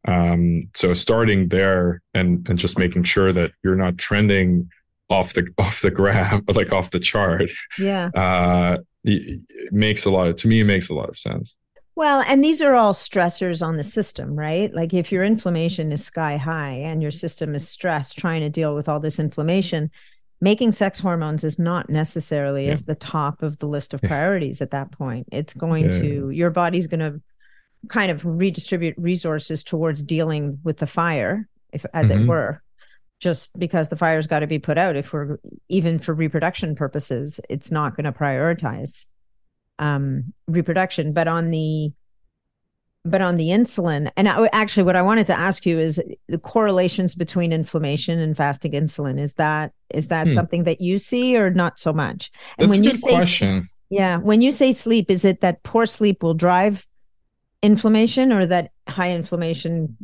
[0.06, 4.70] Um, so starting there and and just making sure that you're not trending
[5.10, 7.50] off the off the graph, like off the chart.
[7.78, 8.08] Yeah.
[8.14, 10.60] Uh, it makes a lot of to me.
[10.60, 11.56] It makes a lot of sense.
[11.96, 14.74] Well, and these are all stressors on the system, right?
[14.74, 18.74] Like if your inflammation is sky high and your system is stressed trying to deal
[18.74, 19.90] with all this inflammation,
[20.40, 22.72] making sex hormones is not necessarily yeah.
[22.72, 25.28] as the top of the list of priorities at that point.
[25.30, 26.00] It's going yeah.
[26.00, 27.20] to your body's going to
[27.88, 32.22] kind of redistribute resources towards dealing with the fire, if as mm-hmm.
[32.22, 32.62] it were.
[33.20, 37.40] Just because the fire's got to be put out, if we're even for reproduction purposes,
[37.48, 39.06] it's not going to prioritize
[39.78, 41.12] um, reproduction.
[41.12, 41.92] But on the
[43.06, 46.38] but on the insulin, and I, actually, what I wanted to ask you is the
[46.38, 49.20] correlations between inflammation and fasting insulin.
[49.20, 50.32] Is that is that hmm.
[50.32, 52.30] something that you see, or not so much?
[52.58, 53.68] And That's when a good you say, question.
[53.90, 56.86] Yeah, when you say sleep, is it that poor sleep will drive
[57.62, 59.96] inflammation, or that high inflammation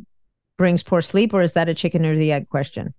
[0.57, 2.93] brings poor sleep, or is that a chicken or the egg question?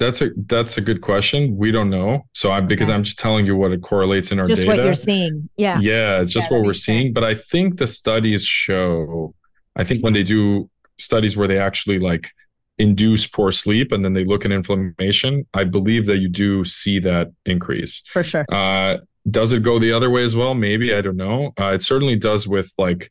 [0.00, 1.56] That's a that's a good question.
[1.56, 2.26] We don't know.
[2.34, 2.96] So I'm because okay.
[2.96, 4.70] I'm just telling you what it correlates in our just data.
[4.70, 5.48] Just what you're seeing.
[5.56, 5.78] Yeah.
[5.80, 7.12] Yeah, it's just yeah, what we're seeing.
[7.12, 9.34] But I think the studies show
[9.76, 12.30] I think when they do studies where they actually like
[12.78, 16.98] induce poor sleep and then they look at inflammation, I believe that you do see
[17.00, 18.02] that increase.
[18.12, 18.44] For sure.
[18.50, 18.98] Uh,
[19.30, 20.54] does it go the other way as well?
[20.54, 21.52] Maybe I don't know.
[21.60, 23.10] Uh, it certainly does with like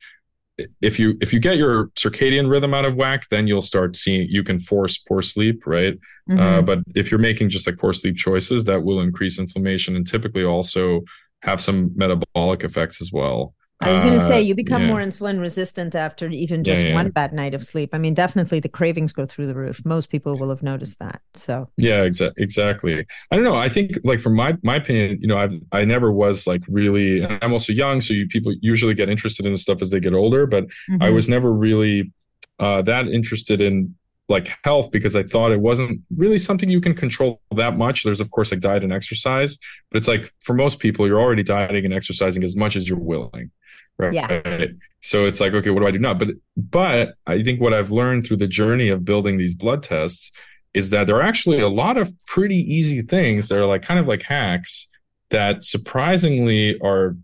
[0.82, 4.28] if you if you get your circadian rhythm out of whack then you'll start seeing
[4.30, 5.94] you can force poor sleep right
[6.30, 6.40] uh, mm-hmm.
[6.40, 10.08] uh, but if you're making just like poor sleep choices that will increase inflammation and
[10.08, 11.02] typically also
[11.42, 14.88] have some metabolic effects as well I was going to say uh, you become yeah.
[14.90, 16.96] more insulin resistant after even just yeah, yeah.
[16.96, 17.92] one bad night of sleep.
[17.94, 19.82] I mean, definitely the cravings go through the roof.
[19.86, 21.22] Most people will have noticed that.
[21.34, 23.06] So yeah, exa- exactly.
[23.32, 23.56] I don't know.
[23.56, 27.26] I think like from my my opinion, you know, I I never was like really.
[27.26, 30.46] I'm also young, so you, people usually get interested in stuff as they get older.
[30.46, 31.02] But mm-hmm.
[31.02, 32.12] I was never really
[32.60, 33.96] uh, that interested in
[34.30, 38.04] like health because I thought it wasn't really something you can control that much.
[38.04, 39.58] There's of course like diet and exercise,
[39.92, 43.00] but it's like for most people, you're already dieting and exercising as much as you're
[43.00, 43.52] willing.
[43.98, 44.14] Right.
[44.14, 44.66] Yeah.
[45.02, 46.14] So it's like, okay, what do I do now?
[46.14, 50.32] But but I think what I've learned through the journey of building these blood tests
[50.74, 54.00] is that there are actually a lot of pretty easy things that are like kind
[54.00, 54.88] of like hacks
[55.32, 57.18] that surprisingly are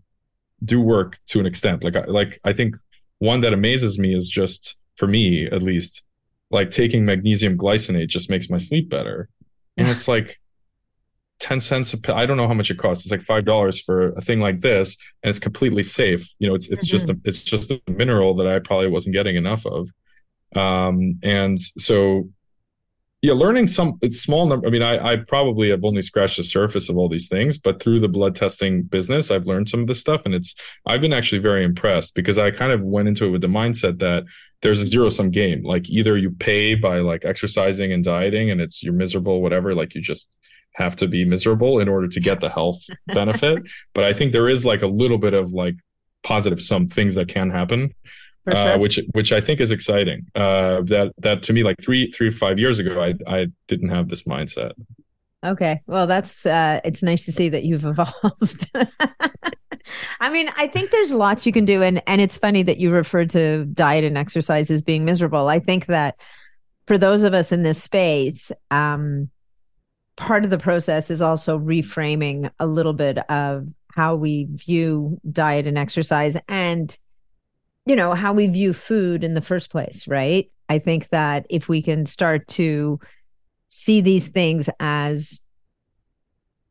[0.64, 1.84] do work to an extent.
[1.84, 2.76] Like like I think
[3.18, 6.02] one that amazes me is just for me at least,
[6.50, 9.28] like taking magnesium glycinate just makes my sleep better.
[9.76, 10.40] And it's like
[11.40, 12.14] 10 cents a pill.
[12.14, 13.04] I don't know how much it costs.
[13.04, 16.26] It's like five dollars for a thing like this, and it's completely safe.
[16.38, 16.96] You know, it's it's mm-hmm.
[16.96, 19.90] just a it's just a mineral that I probably wasn't getting enough of.
[20.54, 22.30] Um, and so
[23.22, 24.66] yeah, learning some it's small number.
[24.66, 27.82] I mean, I, I probably have only scratched the surface of all these things, but
[27.82, 30.54] through the blood testing business, I've learned some of this stuff, and it's
[30.86, 33.98] I've been actually very impressed because I kind of went into it with the mindset
[33.98, 34.24] that
[34.62, 35.62] there's a zero sum game.
[35.62, 39.74] Like either you pay by like exercising and dieting, and it's you're miserable, whatever.
[39.74, 40.38] Like you just
[40.74, 43.62] have to be miserable in order to get the health benefit.
[43.94, 45.74] but I think there is like a little bit of like
[46.22, 47.94] positive some things that can happen.
[48.46, 48.72] Uh, sure.
[48.74, 50.26] Uh, which which I think is exciting.
[50.34, 54.08] Uh, that that to me, like three three five years ago, I I didn't have
[54.08, 54.72] this mindset.
[55.44, 58.70] Okay, well, that's uh, it's nice to see that you've evolved.
[60.20, 62.90] I mean, I think there's lots you can do, and and it's funny that you
[62.90, 65.48] referred to diet and exercise as being miserable.
[65.48, 66.16] I think that
[66.86, 69.30] for those of us in this space, um,
[70.16, 75.66] part of the process is also reframing a little bit of how we view diet
[75.66, 76.98] and exercise and
[77.86, 81.68] you know how we view food in the first place right i think that if
[81.68, 83.00] we can start to
[83.68, 85.40] see these things as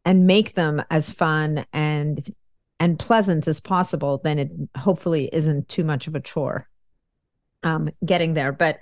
[0.06, 2.34] and make them as fun and
[2.80, 6.68] and pleasant as possible then it hopefully isn't too much of a chore
[7.64, 8.80] um getting there but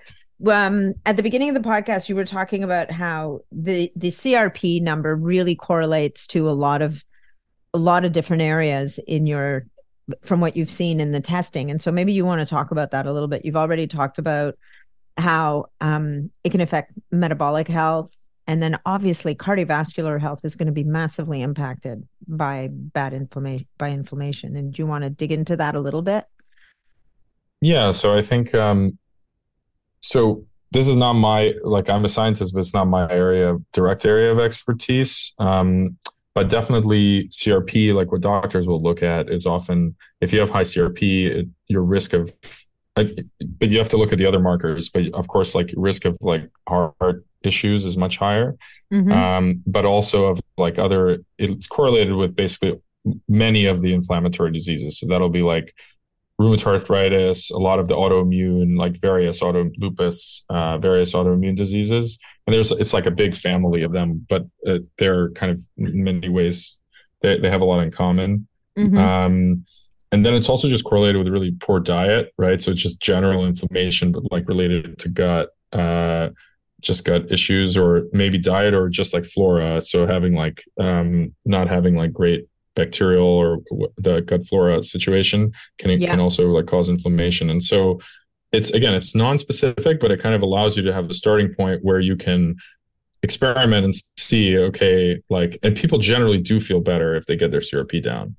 [0.52, 4.82] um, at the beginning of the podcast, you were talking about how the the CRP
[4.82, 7.04] number really correlates to a lot of
[7.74, 9.66] a lot of different areas in your
[10.22, 12.92] from what you've seen in the testing, and so maybe you want to talk about
[12.92, 13.46] that a little bit.
[13.46, 14.56] You've already talked about
[15.18, 18.16] how um, it can affect metabolic health,
[18.48, 23.90] and then obviously cardiovascular health is going to be massively impacted by bad inflammation by
[23.90, 24.56] inflammation.
[24.56, 26.26] And do you want to dig into that a little bit?
[27.62, 28.98] Yeah, so I think um,
[30.02, 30.46] so.
[30.72, 34.32] This is not my like I'm a scientist, but it's not my area direct area
[34.32, 35.36] of expertise.
[35.38, 35.98] Um,
[36.34, 40.64] but definitely CRP, like what doctors will look at, is often if you have high
[40.64, 42.34] CRP, it, your risk of
[42.96, 44.90] but you have to look at the other markers.
[44.90, 48.56] But of course, like risk of like heart issues is much higher.
[48.92, 49.12] Mm-hmm.
[49.12, 52.80] Um, but also of like other, it's correlated with basically
[53.28, 55.00] many of the inflammatory diseases.
[55.00, 55.76] So that'll be like
[56.40, 62.18] rheumatoid arthritis, a lot of the autoimmune, like various auto lupus, uh, various autoimmune diseases.
[62.46, 66.04] And there's, it's like a big family of them, but uh, they're kind of in
[66.04, 66.80] many ways,
[67.22, 68.48] they, they have a lot in common.
[68.78, 68.98] Mm-hmm.
[68.98, 69.66] Um,
[70.14, 72.62] and then it's also just correlated with a really poor diet, right?
[72.62, 76.30] So it's just general inflammation, but like related to gut, uh,
[76.82, 79.82] just gut issues, or maybe diet, or just like flora.
[79.82, 82.46] So having like um, not having like great
[82.76, 83.62] bacterial or
[83.98, 86.12] the gut flora situation can yeah.
[86.12, 87.50] can also like cause inflammation.
[87.50, 88.00] And so
[88.52, 91.84] it's again, it's non-specific, but it kind of allows you to have the starting point
[91.84, 92.56] where you can
[93.24, 97.62] experiment and see, okay, like, and people generally do feel better if they get their
[97.62, 98.36] CRP down.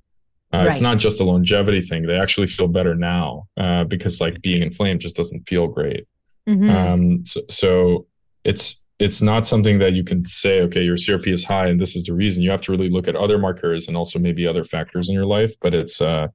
[0.54, 0.68] Uh, right.
[0.68, 2.06] It's not just a longevity thing.
[2.06, 6.06] They actually feel better now uh, because like being inflamed just doesn't feel great.
[6.48, 6.70] Mm-hmm.
[6.70, 8.06] Um, so, so
[8.44, 11.96] it's it's not something that you can say, okay, your CRP is high and this
[11.96, 12.44] is the reason.
[12.44, 15.26] You have to really look at other markers and also maybe other factors in your
[15.26, 15.52] life.
[15.60, 16.28] But it's, uh,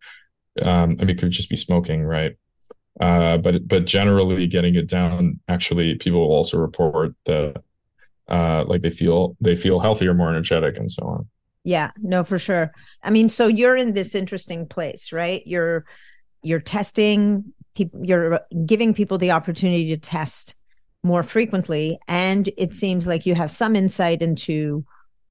[0.62, 2.36] um, I mean, it could just be smoking, right?
[3.00, 7.62] Uh, but but generally, getting it down, actually, people will also report that
[8.28, 11.30] uh, like they feel they feel healthier, more energetic, and so on.
[11.64, 12.72] Yeah, no, for sure.
[13.04, 15.44] I mean, so you're in this interesting place, right?
[15.46, 15.86] You're
[16.42, 20.56] you're testing people, you're giving people the opportunity to test
[21.04, 24.86] more frequently, and it seems like you have some insight into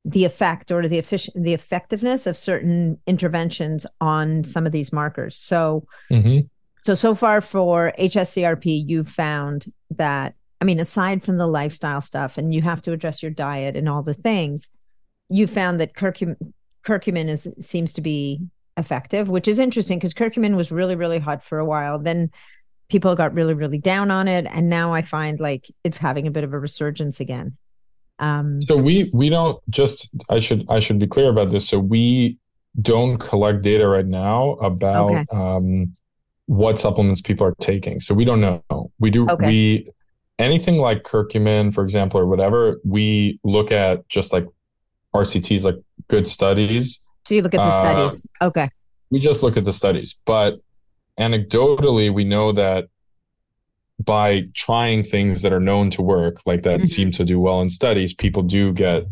[0.05, 5.37] the effect or the efficient the effectiveness of certain interventions on some of these markers.
[5.37, 6.47] So, mm-hmm.
[6.83, 12.37] so so far for HSCRP, you've found that I mean, aside from the lifestyle stuff,
[12.37, 14.69] and you have to address your diet and all the things
[15.29, 16.37] you found that curcumin,
[16.87, 18.41] curcumin is seems to be
[18.77, 21.99] effective, which is interesting because curcumin was really really hot for a while.
[21.99, 22.31] Then
[22.89, 26.31] people got really really down on it, and now I find like it's having a
[26.31, 27.57] bit of a resurgence again.
[28.19, 31.69] Um, so we we don't just I should I should be clear about this.
[31.69, 32.39] So we
[32.81, 35.25] don't collect data right now about okay.
[35.33, 35.95] um,
[36.47, 38.01] what supplements people are taking.
[38.01, 38.63] So we don't know.
[38.99, 39.47] We do okay.
[39.47, 39.87] we
[40.39, 42.81] anything like curcumin, for example, or whatever.
[42.85, 44.47] We look at just like
[45.15, 45.77] RCTs, like
[46.09, 47.01] good studies.
[47.27, 48.27] So you look at the uh, studies.
[48.41, 48.71] Okay.
[49.11, 50.19] We just look at the studies.
[50.25, 50.61] But
[51.19, 52.89] anecdotally, we know that
[54.05, 56.87] by trying things that are known to work, like that mm-hmm.
[56.87, 59.05] seem to do well in studies, people do get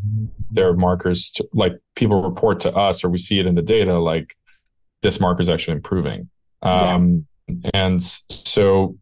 [0.51, 3.99] their markers, to, like people report to us or we see it in the data,
[3.99, 4.37] like
[5.03, 6.29] this marker is actually improving.
[6.63, 7.71] Um, yeah.
[7.75, 8.97] And so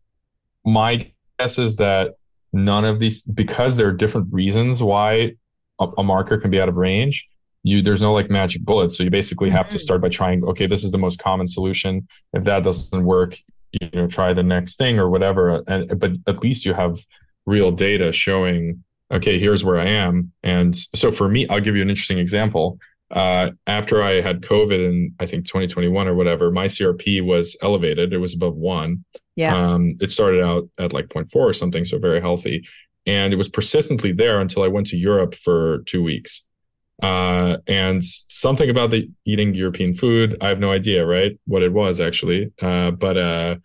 [0.65, 2.15] my guess is that
[2.53, 5.33] none of these, because there are different reasons why
[5.81, 7.29] a, a marker can be out of range
[7.65, 8.93] you there's no like magic bullet.
[8.93, 9.73] So you basically have mm-hmm.
[9.73, 12.07] to start by trying okay this is the most common solution.
[12.33, 13.37] If that doesn't work
[13.73, 15.65] you know try the next thing or whatever.
[15.67, 16.99] And but at least you have
[17.47, 20.33] real data showing okay here's where i am.
[20.45, 22.79] And so for me i'll give you an interesting example.
[23.11, 28.13] Uh, after i had covid in i think 2021 or whatever my crp was elevated.
[28.13, 29.05] It was above one.
[29.37, 29.57] Yeah.
[29.57, 32.67] Um, it started out at like 0.4 or something so very healthy
[33.07, 36.45] and it was persistently there until I went to Europe for two weeks.
[37.03, 41.39] Uh, and something about the eating European food, I have no idea, right?
[41.47, 43.57] What it was actually, uh, but uh,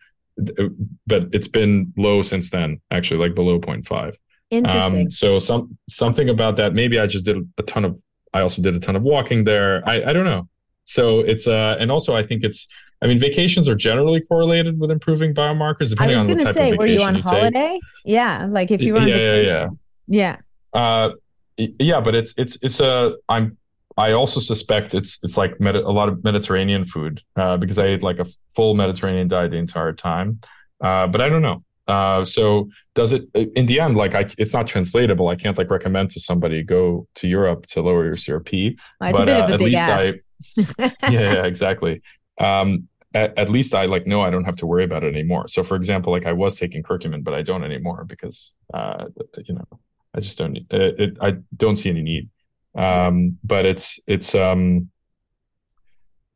[1.08, 4.15] but it's been low since then, actually, like below 0.5.
[4.52, 5.02] Interesting.
[5.02, 6.73] Um, so some something about that.
[6.73, 8.02] Maybe I just did a ton of.
[8.34, 9.88] I also did a ton of walking there.
[9.88, 10.47] I I don't know.
[10.86, 12.67] So it's uh, and also I think it's
[13.01, 16.77] I mean, vacations are generally correlated with improving biomarkers, depending on what type say, of
[16.77, 17.73] vacation were you on you holiday?
[17.73, 17.81] Take.
[18.03, 19.79] Yeah, like if you were on yeah, vacation.
[20.07, 20.38] Yeah,
[20.73, 20.79] yeah.
[20.79, 21.12] Uh,
[21.57, 23.57] yeah, but it's it's it's a I'm
[23.97, 27.85] I also suspect it's it's like med- a lot of Mediterranean food uh, because I
[27.85, 28.25] ate like a
[28.56, 30.39] full Mediterranean diet the entire time.
[30.83, 31.63] Uh, but I don't know.
[31.87, 35.29] Uh, so does it in the end like I, it's not translatable?
[35.29, 38.77] I can't like recommend to somebody go to Europe to lower your CRP.
[39.02, 40.13] Well, but uh, at least ask.
[40.13, 40.19] I
[41.10, 42.02] yeah, yeah, exactly
[42.40, 45.48] um, at, at, least I like know I don't have to worry about it anymore.
[45.48, 49.06] So for example, like I was taking curcumin, but I don't anymore because uh,
[49.46, 49.79] you know
[50.13, 50.58] I just don't.
[50.58, 52.29] It, it, I don't see any need.
[52.75, 54.90] Um, but it's it's um,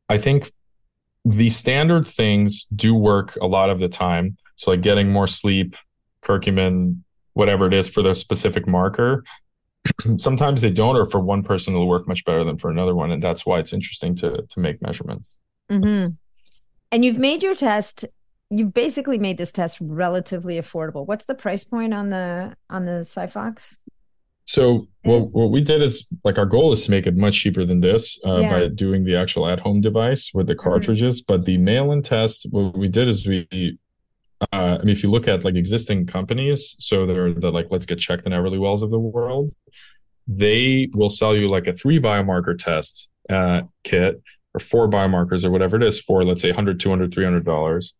[0.08, 0.52] I think
[1.24, 4.36] the standard things do work a lot of the time.
[4.56, 5.76] So like getting more sleep,
[6.22, 6.98] curcumin,
[7.32, 9.24] whatever it is for the specific marker.
[10.18, 13.10] Sometimes they don't, or for one person it'll work much better than for another one,
[13.10, 15.36] and that's why it's interesting to to make measurements.
[15.82, 16.06] Mm-hmm.
[16.92, 18.04] And you've made your test,
[18.50, 21.06] you basically made this test relatively affordable.
[21.06, 23.76] What's the price point on the on the SiPhox?
[24.46, 27.64] So what what we did is like our goal is to make it much cheaper
[27.64, 28.50] than this uh, Yeah.
[28.50, 31.22] by doing the actual at home device with the cartridges.
[31.22, 33.78] But the mail in test, what we did is we.
[34.52, 38.26] Uh, I mean, if you look at like existing companies, so they're the like LetsGetChecked
[38.26, 39.54] and Everlywells of the world,
[40.26, 44.20] they will sell you like a three biomarker test uh, kit
[44.54, 47.94] or four biomarkers or whatever it is for let's say 100 200 300 dollars.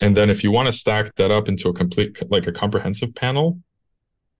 [0.00, 3.14] And then if you want to stack that up into a complete like a comprehensive
[3.14, 3.58] panel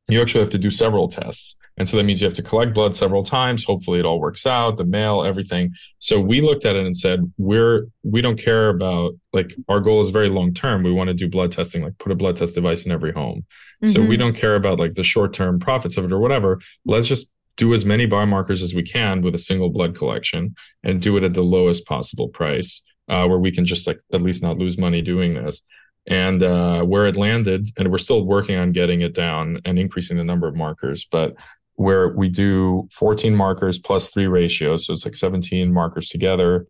[0.08, 1.56] you actually have to do several tests.
[1.78, 3.64] And so that means you have to collect blood several times.
[3.64, 5.74] Hopefully it all works out the mail everything.
[5.98, 10.00] So we looked at it and said we're we don't care about like our goal
[10.00, 12.54] is very long term we want to do blood testing like put a blood test
[12.54, 13.44] device in every home.
[13.84, 14.08] So Mhm.
[14.08, 16.60] we don't care about like the short term profits of it or whatever.
[16.84, 20.54] Let's just do as many biomarkers as we can with a single blood collection
[20.84, 24.22] and do it at the lowest possible price uh, where we can just like at
[24.22, 25.62] least not lose money doing this.
[26.08, 30.16] And uh, where it landed and we're still working on getting it down and increasing
[30.16, 31.34] the number of markers but
[31.74, 36.66] where we do 14 markers plus three ratios so it's like 17 markers together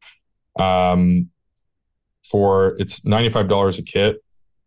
[0.59, 1.28] um,
[2.24, 4.16] for it's $95 a kit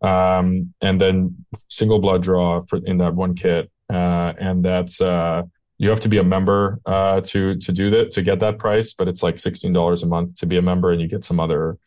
[0.02, 5.42] um, and then single blood draw for in that one kit uh, and that's uh,
[5.80, 8.94] you have to be a member uh, to to do that to get that price,
[8.94, 11.40] but it's like sixteen dollars a month to be a member, and you get some
[11.40, 11.78] other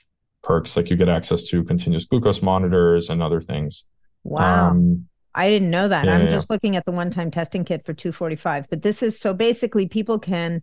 [0.43, 3.85] perks like you get access to continuous glucose monitors and other things.
[4.25, 4.71] Wow.
[4.71, 6.05] Um, I didn't know that.
[6.05, 6.31] yeah, I'm yeah.
[6.31, 8.67] just looking at the one-time testing kit for 245.
[8.69, 10.63] But this is so basically people can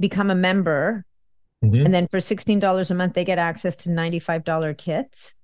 [0.00, 1.04] become a member
[1.62, 1.84] mhm.
[1.84, 5.34] and then for $16 a month they get access to $95 kits.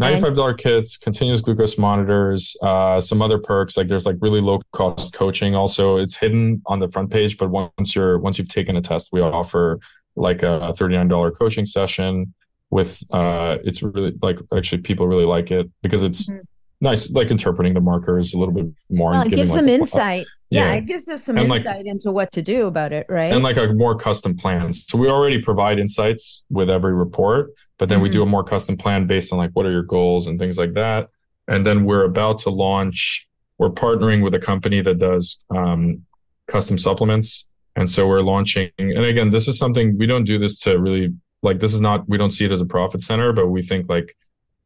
[0.00, 4.60] Ninety-five dollar kits, continuous glucose monitors, uh, some other perks like there's like really low
[4.72, 5.54] cost coaching.
[5.54, 9.10] Also, it's hidden on the front page, but once you're once you've taken a test,
[9.12, 9.78] we offer
[10.16, 12.34] like a thirty-nine dollar coaching session.
[12.70, 16.40] With uh, it's really like actually people really like it because it's Mhm.
[16.80, 19.12] nice, like interpreting the markers a little bit more.
[19.12, 20.26] Well, and it gives like, them insight.
[20.50, 20.74] Yeah, yeah.
[20.74, 23.32] it gives them some And, like- insight into what to do about it, right?
[23.32, 24.86] and like a more custom plans.
[24.88, 28.12] So we already provide insights with every report, but then we Mhm.
[28.12, 30.74] do a more custom plan based on like what are your goals and things like
[30.74, 31.08] that.
[31.48, 33.26] And then we're about to launch.
[33.58, 36.02] We're partnering with a company that does um,
[36.50, 37.46] custom supplements,
[37.76, 38.70] and so we're launching.
[38.78, 41.12] And again, this is something we don't do this to really
[41.42, 41.60] like.
[41.60, 42.08] This is not.
[42.08, 44.14] We don't see it as a profit center, but we think like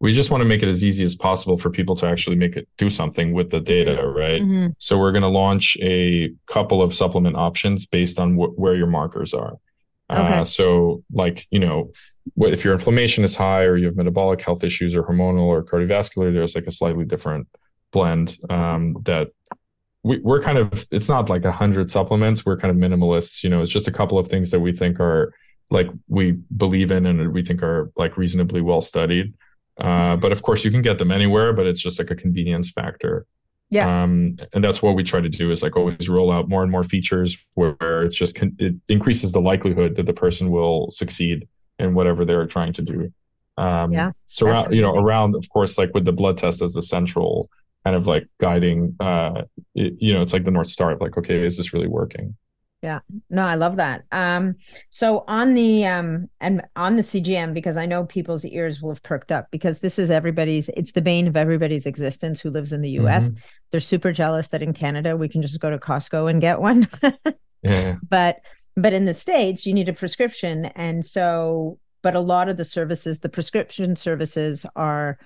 [0.00, 2.56] we just want to make it as easy as possible for people to actually make
[2.56, 4.40] it do something with the data, right?
[4.42, 4.74] Mhm.
[4.78, 8.86] So we're going to launch a couple of supplement options based on wh- where your
[8.86, 9.54] markers are.
[10.10, 10.20] Okay.
[10.20, 11.92] Uh, so, like you know,
[12.38, 16.32] if your inflammation is high, or you have metabolic health issues, or hormonal, or cardiovascular,
[16.32, 17.46] there's like a slightly different
[17.92, 19.28] blend um, that
[20.02, 20.86] we, we're kind of.
[20.90, 22.46] It's not like a hundred supplements.
[22.46, 23.42] We're kind of minimalists.
[23.42, 25.34] You know, it's just a couple of things that we think are
[25.70, 29.34] like we believe in and we think are like reasonably well studied.
[29.78, 32.70] Uh, but of course, you can get them anywhere, but it's just like a convenience
[32.70, 33.26] factor.
[33.70, 34.02] Yeah.
[34.02, 36.70] Um, and that's what we try to do is like always roll out more and
[36.70, 41.46] more features where, it's just con- it increases the likelihood that the person will succeed
[41.78, 43.12] in whatever they're trying to do.
[43.58, 46.82] Um, Yeah, surround you know around of course like with the blood test as the
[46.82, 47.50] central
[47.84, 48.96] kind of like guiding.
[49.00, 49.42] Uh,
[49.74, 52.36] it, you know, it's like the north star of like okay, is this really working?
[52.82, 54.04] No, I love that.
[54.12, 54.54] Um,
[54.90, 59.02] so on the um and on the CGM, because I know people's ears will have
[59.02, 62.80] perked up because this is everybody's, it's the bane of everybody's existence who lives in
[62.82, 63.30] the US.
[63.30, 63.38] Mm-hmm.
[63.70, 66.88] They're super jealous that in Canada we can just go to Costco and get one.
[67.64, 67.96] Yeah.
[68.08, 68.36] but
[68.76, 70.66] but in the States, you need a prescription.
[70.76, 75.18] And so, but a lot of the services, the prescription services are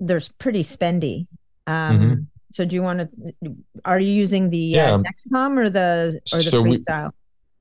[0.00, 1.26] they're pretty spendy.
[1.66, 2.26] Um Mhm.
[2.52, 3.08] So do you want to
[3.84, 4.94] are you using the Yeah.
[4.94, 7.10] uh, Dexcom or the or the So we- freestyle?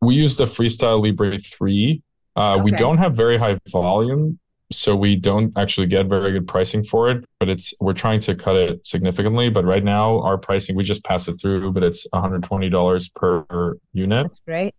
[0.01, 2.01] we use the Freestyle Libre 3.
[2.35, 4.39] Uh, We don't have very high volume,
[4.71, 7.25] so we don't actually get very good pricing for it.
[7.39, 9.49] But it's we're trying to cut it significantly.
[9.49, 12.69] But right now, our pricing we just pass it through, but it's one hundred twenty
[12.69, 14.27] dollars per unit.
[14.27, 14.73] That's great.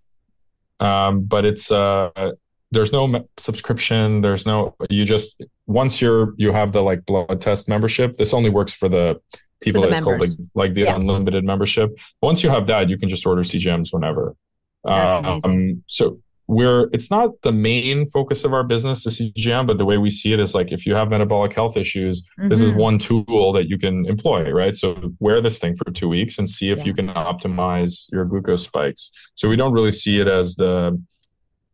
[0.81, 2.11] Um, but it's uh,
[2.71, 4.23] there's no subscription.
[4.23, 8.17] There's no you just once you're you have the like blood test membership.
[8.17, 9.21] This only works for the
[9.61, 10.97] people the that's called like, like the Yeah.
[10.97, 11.91] unlimited membership.
[12.23, 14.35] Once you have that, you can just order CGMs whenever.
[14.85, 15.51] That's amazing.
[15.51, 19.85] Um, so we're it's not the main focus of our business, the CGM, but the
[19.85, 22.77] way we see it is like if you have metabolic health issues, this is Mhm.
[22.77, 24.75] one tool that you can employ, right?
[24.75, 26.85] So wear this thing for two weeks and see if Yeah.
[26.87, 29.11] you can optimize your glucose spikes.
[29.37, 31.01] So we don't really see it as the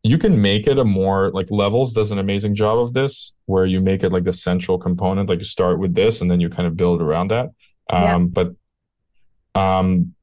[0.03, 3.67] you can make it a more like levels does an amazing job of this where
[3.67, 6.49] you make it like the central component like you start with this and then you
[6.49, 7.49] kind of build around that
[7.91, 8.19] um Yeah.
[8.19, 10.15] but um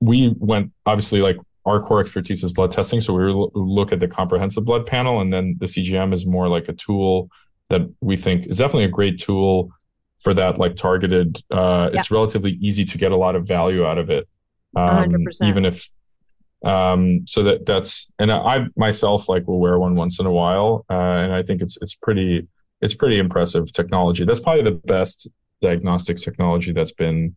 [0.00, 4.00] we went obviously like our core expertise is blood testing so we lo- look at
[4.00, 7.28] the comprehensive blood panel and then the cgm is more like a tool
[7.70, 9.70] that we think is definitely a great tool
[10.18, 13.98] for that like targeted uh it's relatively easy to get a lot of value out
[13.98, 14.28] of it
[14.76, 15.46] um, 100%.
[15.48, 15.88] even if
[16.64, 20.84] um so that that's and i myself like will wear one once in a while
[20.90, 22.46] uh and i think it's it's pretty
[22.80, 25.28] it's pretty impressive technology that's probably the best
[25.62, 27.34] diagnostics technology that's been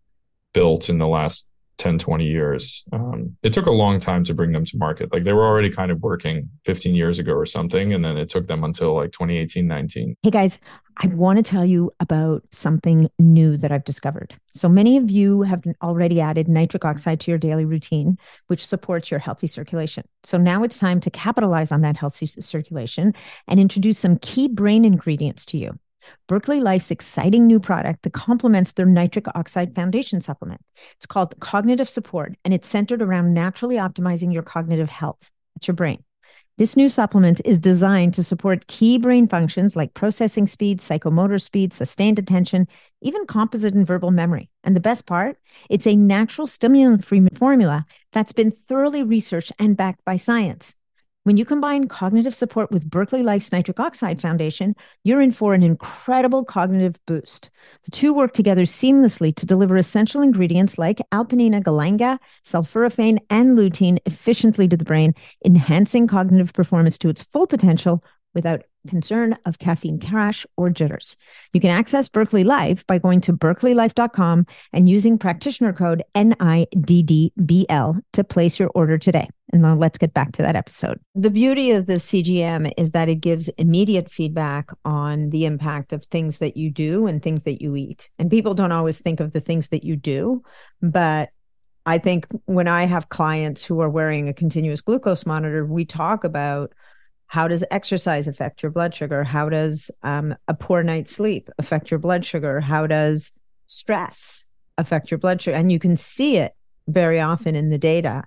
[0.54, 4.52] built in the last 10 20 years um, it took a long time to bring
[4.52, 5.12] them to market.
[5.12, 8.30] Like they were already kind of working 15 years ago or something and then it
[8.30, 10.60] took them until like 2018 19 hey guys
[10.98, 14.34] i want to tell you about something new that i've discovered.
[14.52, 18.18] So many of you have already added nitric oxide to your daily routine
[18.48, 20.08] which supports your healthy circulation.
[20.24, 23.14] So now it's time to capitalize on that healthy circulation
[23.48, 25.78] and introduce some key brain ingredients to you
[26.28, 30.62] Berkeley Life's exciting new product that complements their nitric oxide foundation supplement.
[30.98, 35.30] It's called Cognitive Support, and it's centered around naturally optimizing your cognitive health.
[35.56, 36.04] It's your brain.
[36.58, 41.74] This new supplement is designed to support key brain functions like processing speed, psychomotor speed,
[41.74, 42.70] sustained attention,
[43.02, 44.50] even composite and verbal memory.
[44.64, 45.38] And the best part,
[45.70, 50.74] it's a natural stimulant free formula that's been thoroughly researched and backed by science.
[51.26, 55.64] When you combine cognitive support with Berkeley Life's Nitric Oxide Foundation, you're in for an
[55.64, 57.50] incredible cognitive boost.
[57.86, 63.98] The two work together seamlessly to deliver essential ingredients like Alpinia galanga, sulforaphane, and lutein
[64.06, 68.04] efficiently to the brain, enhancing cognitive performance to its full potential
[68.36, 71.16] without concern of caffeine crash or jitters.
[71.54, 78.24] You can access Berkeley Life by going to berkeleylife.com and using practitioner code NIDDBL to
[78.24, 79.28] place your order today.
[79.52, 81.00] And now let's get back to that episode.
[81.14, 86.04] The beauty of the CGM is that it gives immediate feedback on the impact of
[86.06, 88.10] things that you do and things that you eat.
[88.20, 90.44] And people don't always think of the things that you do,
[90.82, 91.30] but
[91.86, 96.24] I think when I have clients who are wearing a continuous glucose monitor, we talk
[96.24, 96.74] about
[97.36, 99.22] how does exercise affect your blood sugar?
[99.26, 102.62] How does um, a poor night's sleep affect your blood sugar?
[102.62, 103.34] How does
[103.68, 104.46] stress
[104.78, 105.58] affect your blood sugar?
[105.58, 106.54] And you can see it
[106.88, 108.24] very often in the data,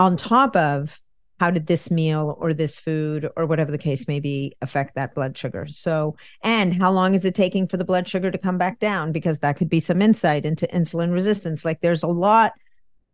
[0.00, 0.98] on top of
[1.38, 5.14] how did this meal or this food or whatever the case may be affect that
[5.14, 8.58] blood sugar so and how long is it taking for the blood sugar to come
[8.58, 12.52] back down because that could be some insight into insulin resistance like there's a lot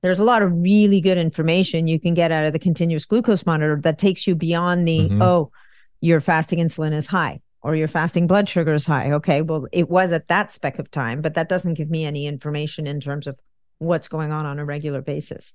[0.06, 3.44] there's a lot of really good information you can get out of the continuous glucose
[3.44, 5.20] monitor that takes you beyond the mm-hmm.
[5.20, 5.50] oh
[6.00, 9.10] your fasting insulin is high or your fasting blood sugar is high.
[9.10, 12.24] Okay well it was at that speck of time but that doesn't give me any
[12.26, 13.36] information in terms of
[13.78, 15.54] what's going on on a regular basis.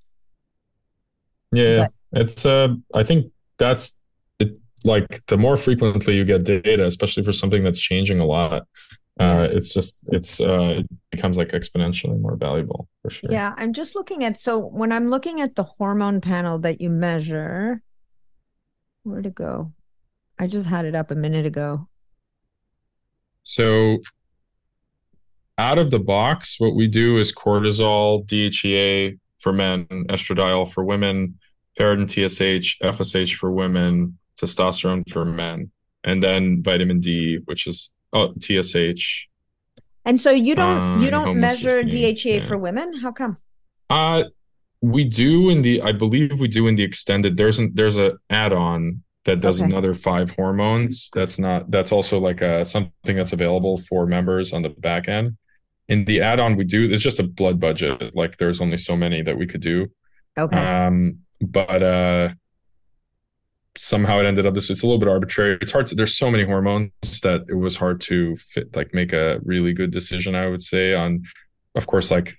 [1.54, 3.98] Yeah but, it's uh i think that's
[4.40, 8.68] it like the more frequently you get data especially for something that's changing a lot
[9.22, 13.32] uh, it's just it's uh, it becomes like exponentially more valuable for sure.
[13.32, 16.90] Yeah, I'm just looking at so when I'm looking at the hormone panel that you
[16.90, 17.82] measure,
[19.04, 19.74] where to go?
[20.40, 21.88] I just had it up a minute ago.
[23.44, 24.00] So
[25.58, 31.38] out of the box, what we do is cortisol, DHEA for men, estradiol for women,
[31.80, 35.72] ferritin TSH, FSH for women, testosterone for men,
[36.04, 39.28] and then vitamin D, which is Oh, TSH.
[40.06, 42.46] And so you don't you don't measure DHEA yeah.
[42.46, 42.94] for women?
[42.98, 43.38] How come?
[43.90, 44.24] Uh
[44.82, 47.38] we do in the I believe we do in the extended.
[47.38, 49.70] There's an there's a add-on that does okay.
[49.70, 51.12] another five hormones.
[51.14, 55.38] That's not that's also like a something that's available for members on the back end.
[55.88, 58.16] In the add-on we do it's just a blood budget.
[58.16, 59.88] Like there's only so many that we could do.
[60.38, 60.58] Okay.
[60.58, 62.30] Um but uh
[63.78, 65.58] somehow it ended up this it's a little bit arbitrary.
[65.62, 66.92] It's hard to there's so many hormones
[67.22, 70.94] that it was hard to fit like make a really good decision i would say
[70.94, 71.24] on
[71.76, 72.38] of course like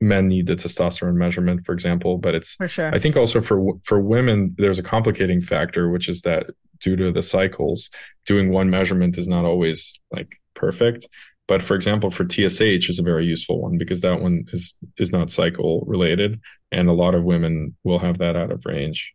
[0.00, 2.94] men need the testosterone measurement for example but it's for sure.
[2.94, 6.50] I think also for for women there's a complicating factor which is that
[6.80, 7.90] due to the cycles
[8.26, 11.06] doing one measurement is not always like perfect.
[11.46, 15.12] But for example for tsh is a very useful one because that one is is
[15.12, 16.40] not cycle related
[16.72, 19.14] and a lot of women will have that out of range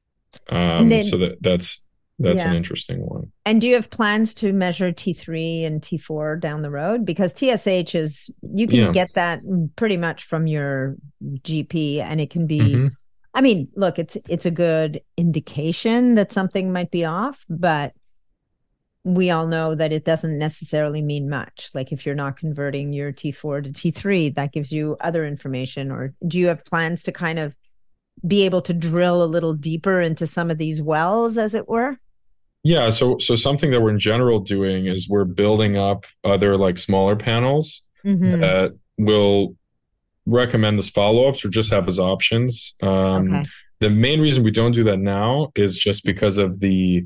[0.49, 1.81] um, then, so that that's
[2.19, 2.49] that's yeah.
[2.49, 3.31] an interesting one.
[3.45, 7.05] And do you have plans to measure T3 and T4 down the road?
[7.05, 8.91] Because TSH is you can yeah.
[8.91, 9.39] get that
[9.77, 12.59] pretty much from your GP, and it can be.
[12.59, 12.87] Mm-hmm.
[13.33, 17.93] I mean, look, it's it's a good indication that something might be off, but
[19.03, 21.69] we all know that it doesn't necessarily mean much.
[21.73, 25.89] Like if you're not converting your T4 to T3, that gives you other information.
[25.89, 27.55] Or do you have plans to kind of
[28.25, 31.97] be able to drill a little deeper into some of these wells, as it were?
[32.63, 36.77] Yeah, so so something that we're in general doing is we're building up other like
[36.77, 38.41] smaller panels mm-hmm.
[38.41, 39.55] that will
[40.25, 42.75] recommend as follow-ups or just have as options.
[42.81, 43.49] Um, okay.
[43.79, 47.05] The main reason we don't do that now is just because of the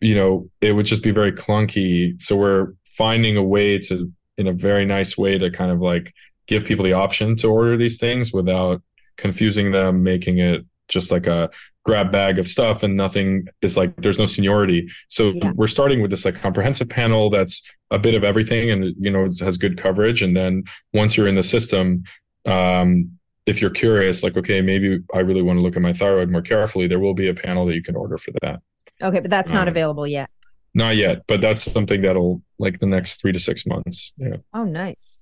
[0.00, 2.20] you know, it would just be very clunky.
[2.20, 6.12] So we're finding a way to, in a very nice way, to kind of like
[6.46, 8.82] give people the option to order these things without
[9.18, 11.50] confusing them, making it just like a
[11.84, 14.88] grab bag of stuff and nothing is like there's no seniority.
[15.08, 15.52] So yeah.
[15.54, 19.24] we're starting with this like comprehensive panel that's a bit of everything and you know
[19.24, 20.22] it has good coverage.
[20.22, 22.04] And then once you're in the system,
[22.46, 26.30] um, if you're curious, like okay, maybe I really want to look at my thyroid
[26.30, 28.60] more carefully, there will be a panel that you can order for that.
[29.02, 30.30] Okay, but that's not um, available yet.
[30.74, 34.12] Not yet, but that's something that'll like the next three to six months.
[34.18, 34.36] Yeah.
[34.52, 35.18] Oh, nice.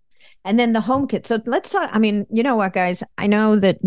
[0.47, 1.27] And then the home kit.
[1.27, 1.91] So let's talk.
[1.93, 3.03] I mean, you know what, guys?
[3.19, 3.79] I know that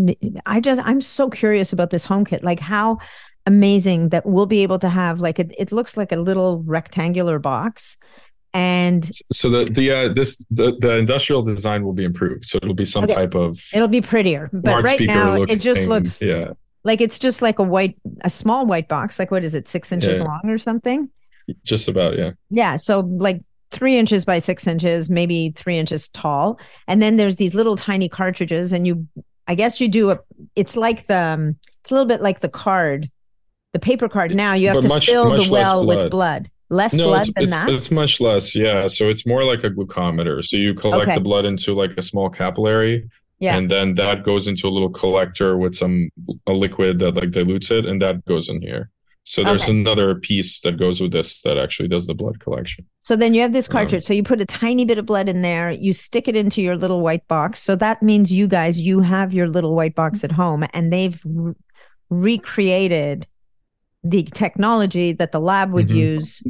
[0.46, 2.44] I just, I'm so curious about this home kit.
[2.44, 2.98] Like, how
[3.46, 7.38] amazing that we'll be able to have, like, it, it looks like a little rectangular
[7.38, 7.96] box.
[8.52, 12.44] And so the the uh, this the, the industrial design will be improved.
[12.44, 13.14] So it'll be some okay.
[13.14, 14.50] type of it'll be prettier.
[14.52, 16.48] But right now it just looks yeah
[16.82, 19.20] like it's just like a white a small white box.
[19.20, 20.24] Like what is it, six inches yeah.
[20.24, 21.10] long or something?
[21.64, 22.32] Just about, yeah.
[22.50, 22.74] Yeah.
[22.74, 23.40] So like
[23.70, 26.58] three inches by six inches, maybe three inches tall.
[26.88, 29.06] And then there's these little tiny cartridges, and you,
[29.46, 30.18] I guess you do a,
[30.56, 33.10] it's like the, um, it's a little bit like the card,
[33.72, 34.34] the paper card.
[34.34, 36.02] Now you have but to much, fill much the well blood.
[36.02, 36.50] with blood.
[36.72, 37.68] Less no, blood it's, than it's, that?
[37.68, 38.86] It's much less, yeah.
[38.86, 40.44] So it's more like a glucometer.
[40.44, 41.14] So you collect okay.
[41.14, 43.08] the blood into like a small capillary.
[43.40, 43.56] Yeah.
[43.56, 46.10] And then that goes into a little collector with some
[46.46, 48.90] a liquid that like dilutes it, and that goes in here.
[49.30, 49.78] So there's okay.
[49.78, 52.84] another piece that goes with this that actually does the blood collection.
[53.02, 54.02] So then you have this cartridge.
[54.02, 56.60] Um, so you put a tiny bit of blood in there, you stick it into
[56.60, 57.60] your little white box.
[57.60, 61.22] So that means you guys, you have your little white box at home and they've
[61.24, 61.54] re-
[62.08, 63.28] recreated
[64.02, 65.96] the technology that the lab would mm-hmm.
[65.96, 66.42] use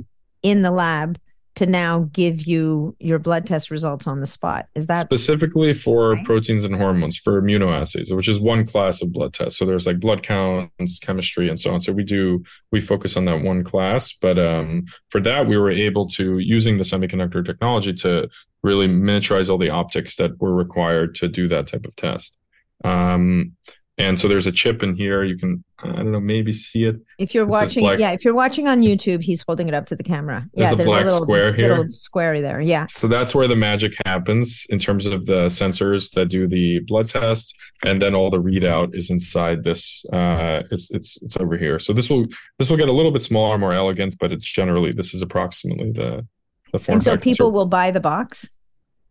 [0.43, 1.19] in the lab
[1.57, 4.67] to now give you your blood test results on the spot.
[4.75, 6.25] Is that specifically for right?
[6.25, 9.59] proteins and hormones for immunoassays, which is one class of blood tests.
[9.59, 11.81] So there's like blood counts, chemistry, and so on.
[11.81, 15.71] So we do we focus on that one class, but um, for that we were
[15.71, 18.29] able to using the semiconductor technology to
[18.63, 22.37] really miniaturize all the optics that were required to do that type of test.
[22.85, 23.57] Um,
[24.01, 25.25] and so there's a chip in here.
[25.25, 26.97] You can, I don't know, maybe see it.
[27.19, 29.97] If you're watching, black, yeah, if you're watching on YouTube, he's holding it up to
[29.97, 30.49] the camera.
[30.55, 31.69] There's yeah, a there's black a little, square here.
[31.69, 32.63] Little square there.
[32.63, 32.87] Yeah.
[32.87, 37.09] So that's where the magic happens in terms of the sensors that do the blood
[37.11, 40.05] test, and then all the readout is inside this.
[40.13, 41.79] Uh, it's it's it's over here.
[41.79, 42.27] So this will
[42.59, 45.93] this will get a little bit smaller, more elegant, but it's generally this is approximately
[45.93, 46.27] the
[46.73, 46.97] the form.
[46.97, 48.49] And so people will buy the box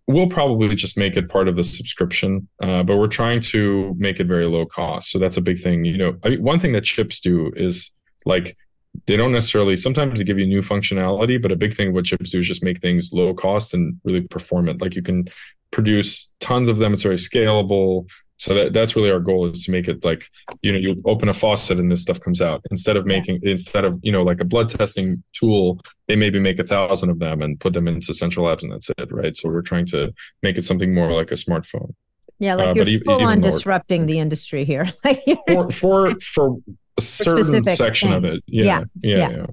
[0.10, 4.20] we'll probably just make it part of the subscription, uh, but we're trying to make
[4.20, 5.12] it very low cost.
[5.12, 5.86] So that's a big thing.
[5.86, 7.92] You know, I mean, one thing that chips do is
[8.26, 8.58] like
[9.06, 12.32] they don't necessarily sometimes they give you new functionality, but a big thing what chips
[12.32, 14.82] do is just make things low cost and really performant.
[14.82, 15.28] Like you can
[15.70, 16.92] produce tons of them.
[16.92, 18.08] It's very scalable.
[18.40, 20.26] So that, that's really our goal is to make it like,
[20.62, 23.84] you know, you open a faucet and this stuff comes out instead of making, instead
[23.84, 27.42] of, you know, like a blood testing tool, they maybe make a thousand of them
[27.42, 29.12] and put them into central labs and that's it.
[29.12, 29.36] Right.
[29.36, 31.94] So we're trying to make it something more like a smartphone.
[32.40, 32.56] Yeah.
[32.56, 34.86] Like uh, you're full on disrupting the industry here.
[35.48, 36.58] for, for, for
[36.98, 38.32] a certain section things.
[38.32, 38.44] of it.
[38.48, 39.30] Yeah yeah, yeah.
[39.32, 39.46] yeah.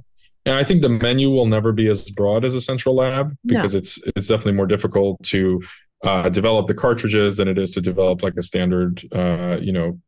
[0.47, 3.75] And I think the menu will never be as broad as a central lab because
[3.75, 3.79] no.
[3.79, 5.61] it's it's definitely more difficult to
[6.07, 9.99] uh, develop the cartridges than it is to develop like a standard, uh, you know,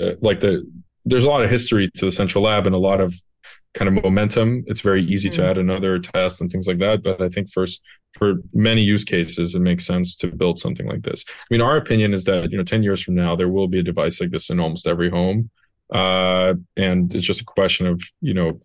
[0.00, 0.68] uh, like the,
[1.04, 3.14] there's a lot of history to the central lab and a lot of
[3.74, 4.64] kind of momentum.
[4.66, 5.42] It's very easy mm-hmm.
[5.42, 7.02] to add another test and things like that.
[7.02, 7.82] But I think first,
[8.12, 11.24] for many use cases, it makes sense to build something like this.
[11.28, 13.78] I mean, our opinion is that, you know, 10 years from now, there will be
[13.78, 15.50] a device like this in almost every home.
[15.92, 18.60] Uh, and it's just a question of, you know,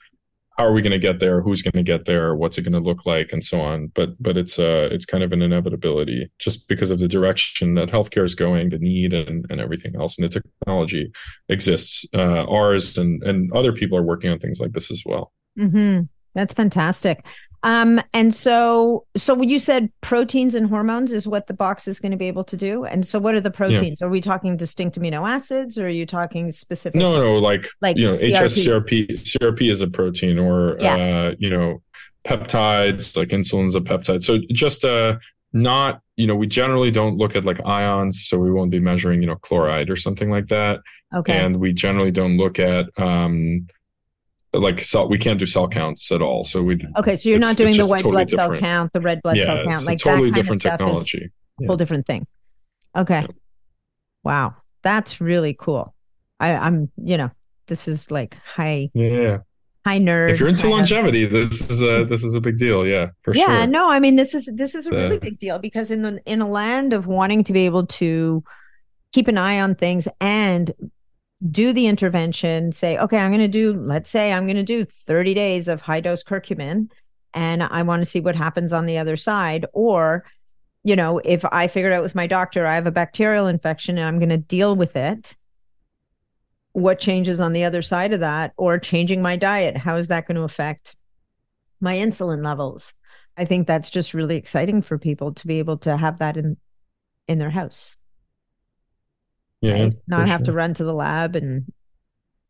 [0.62, 1.42] how are we going to get there?
[1.42, 2.36] Who's going to get there?
[2.36, 3.34] What's it going to look like?
[3.34, 3.88] And so on.
[3.96, 7.90] But but it's uh it's kind of an inevitability just because of the direction that
[7.90, 10.20] healthcare is going the need and, and everything else.
[10.20, 11.12] And the technology
[11.50, 15.32] exists uh ours and and other people are working on things like this as well.
[15.58, 16.04] Mm-hmm.
[16.36, 17.26] that's fantastic
[17.64, 22.00] um, and so, so when you said proteins and hormones is what the box is
[22.00, 22.86] going to be able to do.
[22.86, 24.00] And so, what are the proteins?
[24.02, 24.08] Yeah.
[24.08, 27.00] Are we talking distinct amino acids, or are you talking specific?
[27.00, 29.12] No, no, like like you know, HSCRP.
[29.12, 30.96] CRP is a protein, or yeah.
[30.96, 31.82] uh, you know,
[32.26, 34.24] peptides like insulin's a peptide.
[34.24, 35.18] So just uh,
[35.54, 39.22] not you know, we generally don't look at like ions, so we won't be measuring
[39.22, 40.80] you know chloride or something like that.
[41.14, 41.38] Okay.
[41.38, 43.68] And we generally don't look at um
[44.54, 47.56] like cell we can't do cell counts at all so we okay so you're not
[47.56, 48.54] doing the white totally blood different.
[48.54, 51.32] cell count the red blood yeah, cell count like totally that different technology.
[51.60, 51.68] Yeah.
[51.68, 52.28] whole different thing.
[52.96, 53.22] Okay.
[53.22, 53.28] Yeah.
[54.24, 55.94] wow that's really cool.
[56.40, 57.32] I i'm you know
[57.68, 59.38] this is like high yeah
[59.86, 62.10] high nerd if you're into longevity of, this is a mm-hmm.
[62.10, 63.54] this is a big deal yeah for yeah, sure.
[63.54, 66.22] yeah no i mean this is this is a really big deal because in the
[66.26, 68.44] in a land of wanting to be able to
[69.14, 70.72] keep an eye on things and
[71.50, 74.86] do the intervention, say, okay, I'm going to do, let's say I'm going to do
[74.86, 76.92] 30 days of high dose curcumin
[77.34, 79.66] and I want to see what happens on the other side.
[79.74, 80.26] Or,
[80.84, 84.06] you know, if I figured out with my doctor I have a bacterial infection and
[84.06, 85.36] I'm going to deal with it,
[86.74, 88.54] what changes on the other side of that?
[88.58, 90.96] Or changing my diet, how is that going to affect
[91.80, 92.94] my insulin levels?
[93.36, 96.58] I think that's just really exciting for people to be able to have that in
[97.28, 97.98] in their house.
[99.62, 99.74] Yeah.
[99.74, 99.94] Right?
[100.08, 100.46] Not have sure.
[100.46, 101.72] to run to the lab and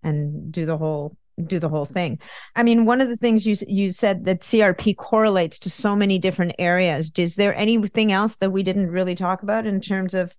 [0.04, 2.20] and do the whole do the whole thing.
[2.56, 6.20] I mean, one of the things you you said that CRP correlates to so many
[6.20, 7.12] different areas.
[7.18, 10.36] Is there anything else that we didn't really talk about in terms of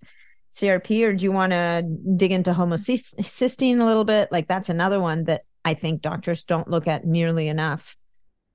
[0.52, 1.82] CRP, or do you want to
[2.16, 4.30] dig into homocysteine a little bit?
[4.30, 7.96] Like that's another one that I think doctors don't look at nearly enough.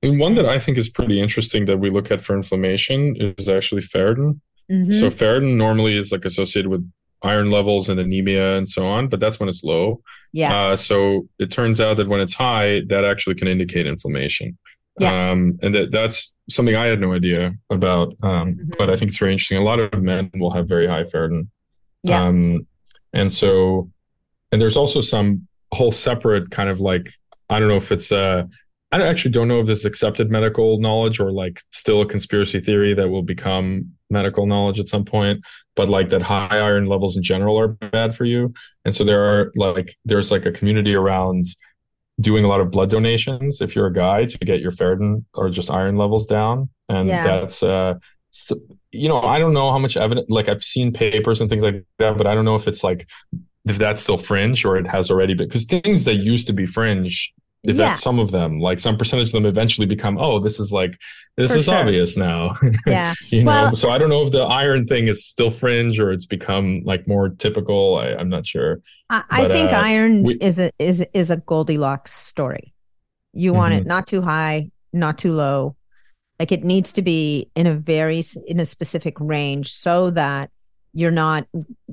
[0.03, 3.49] And one that I think is pretty interesting that we look at for inflammation is
[3.49, 4.39] actually ferritin.
[4.72, 4.91] Mm-hmm.
[4.91, 6.88] So ferritin normally is like associated with
[7.24, 10.01] iron levels and anemia and so on, but that's when it's low.
[10.34, 10.55] Yeah.
[10.55, 14.57] Uh, so it turns out that when it's high, that actually can indicate inflammation.
[14.99, 15.32] Yeah.
[15.32, 18.15] Um, and that that's something I had no idea about.
[18.24, 18.70] Um, mm-hmm.
[18.78, 19.57] But I think it's very interesting.
[19.57, 21.47] A lot of men will have very high ferritin.
[22.03, 22.26] Yeah.
[22.26, 22.68] Um,
[23.13, 23.89] and so,
[24.51, 27.11] and there's also some whole separate kind of like,
[27.49, 28.43] I don't know if it's uh
[28.91, 32.61] I actually don't know if this is accepted medical knowledge or like still a conspiracy
[32.61, 37.17] theory that will become medical knowledge at some point, but like that high iron levels
[37.17, 38.53] in general are bad for you.
[38.85, 41.43] And so there are like, there's like a community around
[42.21, 45.49] doing a lot of blood donations if you're a guy to get your ferritin or
[45.49, 46.69] just iron levels down.
[46.88, 47.23] And yeah.
[47.23, 47.95] that's, uh,
[48.29, 48.55] so,
[48.93, 51.83] you know, I don't know how much evidence, like I've seen papers and things like
[51.99, 53.09] that, but I don't know if it's like,
[53.65, 56.65] if that's still fringe or it has already been, because things that used to be
[56.65, 57.33] fringe
[57.68, 57.89] if yeah.
[57.89, 60.97] that's some of them like some percentage of them eventually become oh this is like
[61.36, 61.76] this For is sure.
[61.76, 62.57] obvious now
[62.88, 65.99] yeah you know well, so i don't know if the iron thing is still fringe
[65.99, 70.24] or it's become like more typical I, am not sure i, I think uh, iron
[70.24, 72.74] we, is a is is a goldilocks story
[73.34, 73.82] you want mm-hmm.
[73.82, 75.76] it not too high not too low
[76.39, 80.49] like it needs to be in a very in a specific range so that
[80.93, 81.45] you're not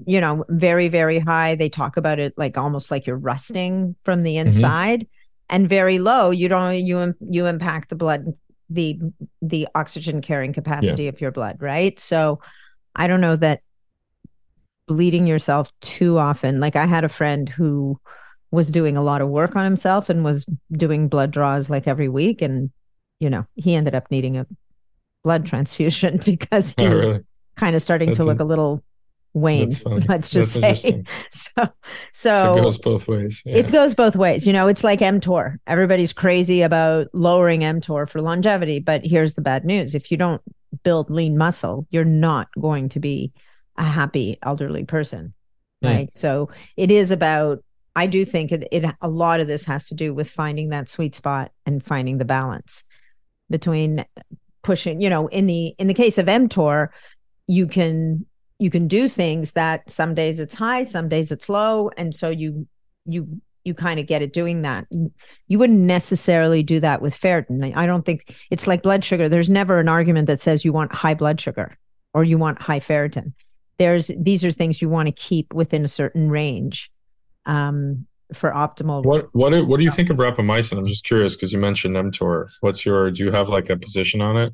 [0.06, 4.22] you know very very high they talk about it like almost like you're rusting from
[4.22, 4.46] the mm-hmm.
[4.46, 5.10] inside mm-hmm
[5.48, 8.34] and very low, you don't you you impact the blood
[8.70, 8.98] the
[9.42, 11.08] the oxygen carrying capacity yeah.
[11.10, 11.98] of your blood, right?
[12.00, 12.40] So
[12.96, 13.60] I don't know that
[14.86, 16.60] bleeding yourself too often.
[16.60, 17.98] Like I had a friend who
[18.50, 22.08] was doing a lot of work on himself and was doing blood draws like every
[22.08, 22.70] week and
[23.20, 24.46] you know, he ended up needing a
[25.22, 27.20] blood transfusion because he oh, was really?
[27.56, 28.82] kind of starting That's to look a, a little
[29.34, 29.70] wane
[30.08, 31.02] let's just That's say.
[31.30, 31.68] so,
[32.12, 33.56] so, it goes both ways yeah.
[33.56, 34.46] it goes both ways.
[34.46, 35.56] You know it's like mtor.
[35.66, 39.94] Everybody's crazy about lowering mtor for longevity but here's the bad news.
[39.94, 40.40] If you don't
[40.82, 43.32] build lean muscle you're not going to be
[43.76, 45.34] a happy elderly person
[45.84, 46.12] right?
[46.12, 47.62] So it is about
[47.96, 50.88] i do think it, it a lot of this has to do with finding that
[50.88, 52.84] sweet spot and finding the balance
[53.50, 54.04] between
[54.62, 56.88] pushing you know in the in the case of mtor
[57.46, 58.24] you can
[58.58, 62.28] you can do things that some days it's high some days it's low and so
[62.28, 62.66] you
[63.06, 64.86] you you kind of get it doing that.
[65.48, 67.74] You wouldn't necessarily do that with ferritin.
[67.74, 69.28] I don't think it's like blood sugar.
[69.28, 71.76] There's never an argument that says you want high blood sugar
[72.12, 73.32] or you want high ferritin.
[73.78, 76.92] There's these are things you want to keep within a certain range
[77.46, 80.78] um, for optimal what what do, what do you think of rapamycin?
[80.78, 82.50] I'm just curious because you mentioned mtor.
[82.60, 84.52] What's your do you have like a position on it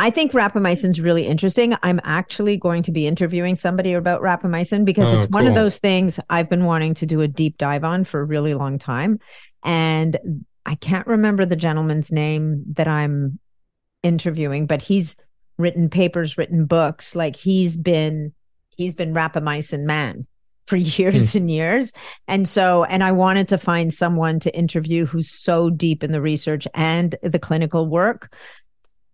[0.00, 1.74] I think rapamycin is really interesting.
[1.82, 5.78] I'm actually going to be interviewing somebody about rapamycin because oh, it's one of those
[5.78, 9.20] things I've been wanting to do a deep dive on for a really long time.
[9.62, 10.18] And
[10.64, 13.38] I can't remember the gentleman's name that I'm
[14.02, 15.16] interviewing, but he's
[15.58, 17.14] written papers, written books.
[17.14, 18.32] Like he's been
[18.70, 20.26] he's been rapamycin man
[20.66, 21.34] for years mm.
[21.34, 21.92] and years.
[22.26, 26.22] And so, and I wanted to find someone to interview who's so deep in the
[26.22, 28.32] research and the clinical work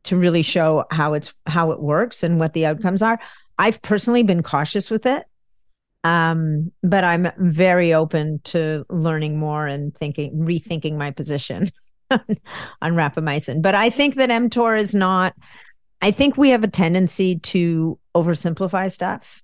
[0.07, 3.18] to really show how it's how it works and what the outcomes are.
[3.59, 5.24] I've personally been cautious with it.
[6.04, 11.66] Um, but I'm very open to learning more and thinking, rethinking my position
[12.11, 12.20] on
[12.82, 13.61] rapamycin.
[13.61, 15.34] But I think that mTOR is not,
[16.00, 19.42] I think we have a tendency to oversimplify stuff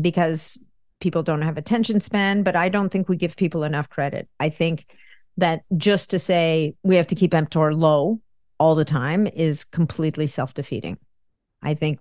[0.00, 0.58] because
[1.00, 4.28] people don't have attention span, but I don't think we give people enough credit.
[4.40, 4.86] I think
[5.36, 8.20] that just to say we have to keep mTOR low
[8.58, 10.98] all the time is completely self-defeating.
[11.62, 11.98] I think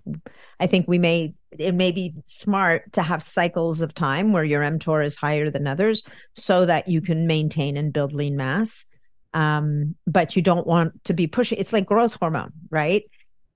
[0.60, 4.62] I think we may it may be smart to have cycles of time where your
[4.62, 6.04] mTOR is higher than others
[6.36, 8.86] so that you can maintain and build lean mass.
[9.34, 13.04] Um, but you don't want to be pushing it's like growth hormone, right?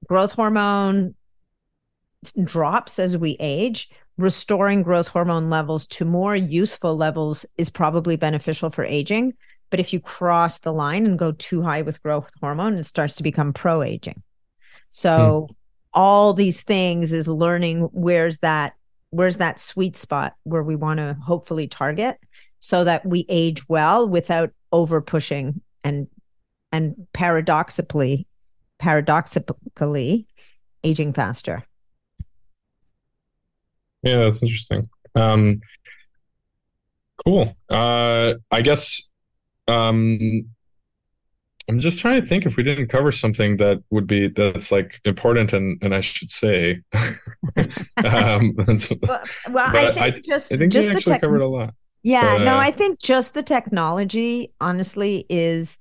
[0.07, 1.13] Growth hormone
[2.43, 3.89] drops as we age.
[4.17, 9.33] restoring growth hormone levels to more youthful levels is probably beneficial for aging.
[9.69, 13.15] But if you cross the line and go too high with growth hormone, it starts
[13.17, 14.21] to become pro aging.
[14.89, 15.55] So, mm.
[15.93, 18.73] all these things is learning where's that
[19.09, 22.17] where's that sweet spot where we want to hopefully target
[22.59, 26.07] so that we age well without over pushing and
[26.71, 28.27] and paradoxically
[28.79, 30.27] paradoxically
[30.83, 31.63] aging faster
[34.03, 35.61] yeah that's interesting um
[37.25, 39.06] cool uh i guess
[39.67, 40.45] um
[41.69, 44.99] i'm just trying to think if we didn't cover something that would be that's like
[45.05, 46.81] important and and i should say
[48.05, 48.53] um
[49.01, 51.73] well, well i think I, just i think just we actually tech- covered a lot
[52.07, 55.77] yeah, but, no, uh, I think just the technology, honestly, is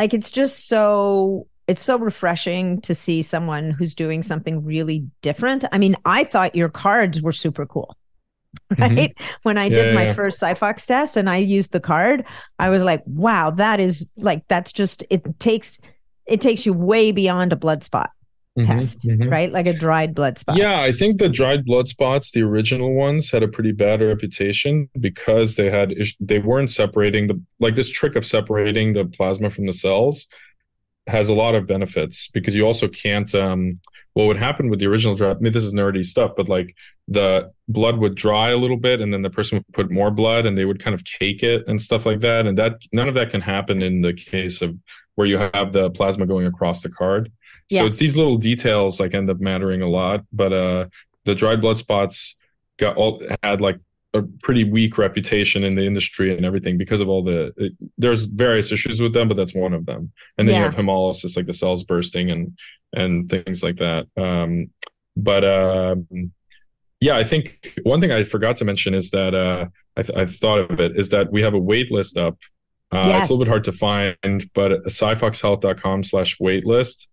[0.00, 5.64] like it's just so it's so refreshing to see someone who's doing something really different.
[5.70, 7.96] I mean, I thought your cards were super cool.
[8.78, 9.14] Right.
[9.14, 9.38] Mm-hmm.
[9.42, 10.12] When I did yeah, my yeah.
[10.12, 12.24] first SiPhox test and I used the card,
[12.58, 15.80] I was like, wow, that is like that's just it takes
[16.26, 18.10] it takes you way beyond a blood spot
[18.58, 19.28] mm-hmm, test, mm-hmm.
[19.28, 19.52] right?
[19.52, 20.56] Like a dried blood spot.
[20.56, 24.88] Yeah, I think the dried blood spots, the original ones, had a pretty bad reputation
[24.98, 29.66] because they had they weren't separating the like this trick of separating the plasma from
[29.66, 30.26] the cells
[31.06, 33.78] has a lot of benefits because you also can't um
[34.16, 36.74] what would happen with the original dry I mean this is nerdy stuff, but like
[37.06, 40.46] the blood would dry a little bit and then the person would put more blood
[40.46, 42.46] and they would kind of cake it and stuff like that.
[42.46, 44.82] And that none of that can happen in the case of
[45.16, 47.30] where you have the plasma going across the card.
[47.70, 47.84] So yeah.
[47.84, 50.24] it's these little details like end up mattering a lot.
[50.32, 50.86] But uh,
[51.26, 52.38] the dried blood spots
[52.78, 53.78] got all had like
[54.16, 58.24] a pretty weak reputation in the industry and everything because of all the it, there's
[58.24, 60.12] various issues with them, but that's one of them.
[60.38, 60.60] And then yeah.
[60.60, 62.58] you have hemolysis, like the cells bursting and
[62.92, 64.06] and things like that.
[64.16, 64.70] Um,
[65.16, 65.96] but uh,
[67.00, 70.26] yeah, I think one thing I forgot to mention is that uh, I, th- I
[70.26, 72.38] thought of it is that we have a wait list up.
[72.92, 73.22] Uh, yes.
[73.22, 77.08] It's a little bit hard to find, but siphoxhealth.com slash waitlist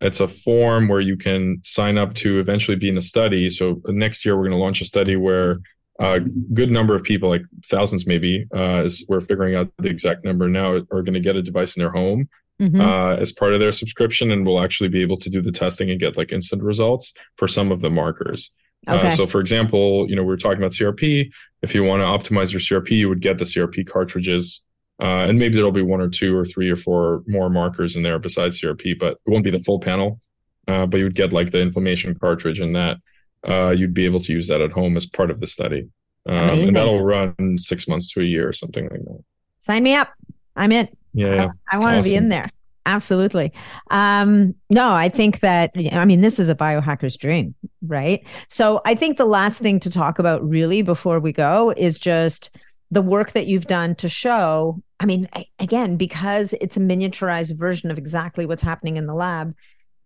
[0.00, 3.50] it's a form where you can sign up to eventually be in a study.
[3.50, 5.58] So next year we're going to launch a study where
[5.98, 10.24] a good number of people, like thousands maybe, uh, is, we're figuring out the exact
[10.24, 12.28] number now, are going to get a device in their home
[12.60, 12.80] mm-hmm.
[12.80, 15.90] uh, as part of their subscription, and we'll actually be able to do the testing
[15.90, 18.50] and get like instant results for some of the markers.
[18.86, 19.08] Uh, okay.
[19.08, 21.32] Uh, so, for example, you know, we are talking about CRP.
[21.62, 24.62] If you want to optimize your CRP, you would get the CRP cartridges
[25.00, 28.02] uh, and maybe there'll be one or two or three or four more markers in
[28.02, 30.20] there besides CRP, but it won't be the full panel.
[30.66, 32.98] Uh, but you would get like the inflammation cartridge and that
[33.46, 35.88] uh, you'd be able to use that at home as part of the study.
[36.26, 39.24] Um, and that'll run six months to a year or something like that.
[39.60, 40.12] Sign me up.
[40.56, 40.88] I'm in.
[41.14, 41.34] Yeah.
[41.34, 41.48] yeah.
[41.70, 42.10] I, I want to awesome.
[42.10, 42.50] be in there.
[42.84, 43.52] Absolutely.
[43.90, 47.54] Um, no, I think that, I mean, this is a biohacker's dream,
[47.86, 48.26] right?
[48.48, 52.50] So I think the last thing to talk about really before we go is just
[52.90, 55.28] the work that you've done to show i mean
[55.58, 59.54] again because it's a miniaturized version of exactly what's happening in the lab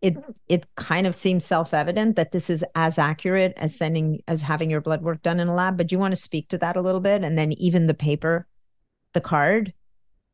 [0.03, 0.17] it
[0.49, 4.81] it kind of seems self-evident that this is as accurate as sending as having your
[4.81, 6.83] blood work done in a lab but do you want to speak to that a
[6.83, 8.47] little bit and then even the paper
[9.15, 9.73] the card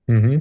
[0.09, 0.39] mm-hmm.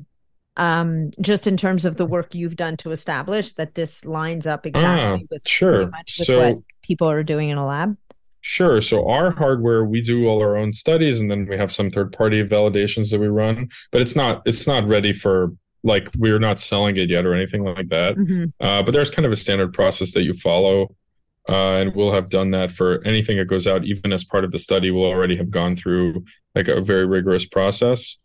[0.63, 4.65] um, just in terms of the work you've done to establish that this lines up
[4.65, 7.95] exactly ah, with sure with so what people are doing in a lab
[8.41, 8.79] Sure.
[8.79, 12.43] So our hardware, we do all our own studies, and then we have some third-party
[12.45, 13.67] validations that we run.
[13.91, 15.51] But it's not it's not ready for
[15.83, 18.15] like we're not selling it yet or anything like that.
[18.15, 18.45] Mm-hmm.
[18.65, 20.95] Uh, but there's kind of a standard process that you follow,
[21.49, 23.85] uh, and we'll have done that for anything that goes out.
[23.85, 26.23] Even as part of the study, we'll already have gone through
[26.55, 28.17] like a very rigorous process.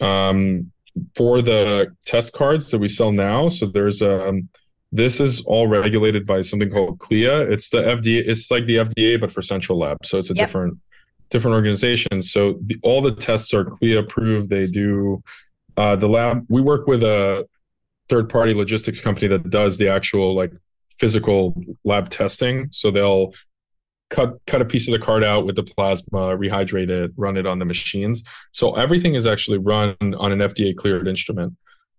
[0.00, 0.72] Um,
[1.14, 4.48] for the test cards that we sell now, so there's um,
[4.92, 7.50] this is all regulated by something called CLIA.
[7.50, 8.26] It's the FDA.
[8.26, 10.04] It's like the FDA, but for central lab.
[10.04, 10.46] So it's a yep.
[10.46, 10.78] different
[11.28, 12.22] different organization.
[12.22, 14.48] So the, all the tests are CLIA approved.
[14.48, 15.22] They do
[15.76, 16.46] uh, the lab.
[16.48, 17.46] We work with a
[18.08, 20.52] third party logistics company that does the actual like
[20.98, 22.68] physical lab testing.
[22.70, 23.32] So they'll
[24.10, 27.46] cut cut a piece of the card out with the plasma, rehydrate it, run it
[27.46, 28.22] on the machines.
[28.52, 31.56] So everything is actually run on an FDA cleared instrument.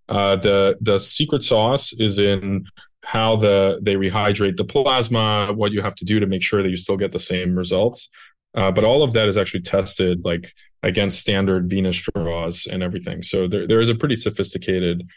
[0.09, 2.65] Uh, the the secret sauce is in
[3.03, 6.69] how the they rehydrate the plasma, what you have to do to make sure that
[6.69, 8.09] you still get the same results.
[8.55, 13.23] Uh, but all of that is actually tested like against standard venous draws and everything.
[13.23, 15.07] So there, there is a pretty sophisticated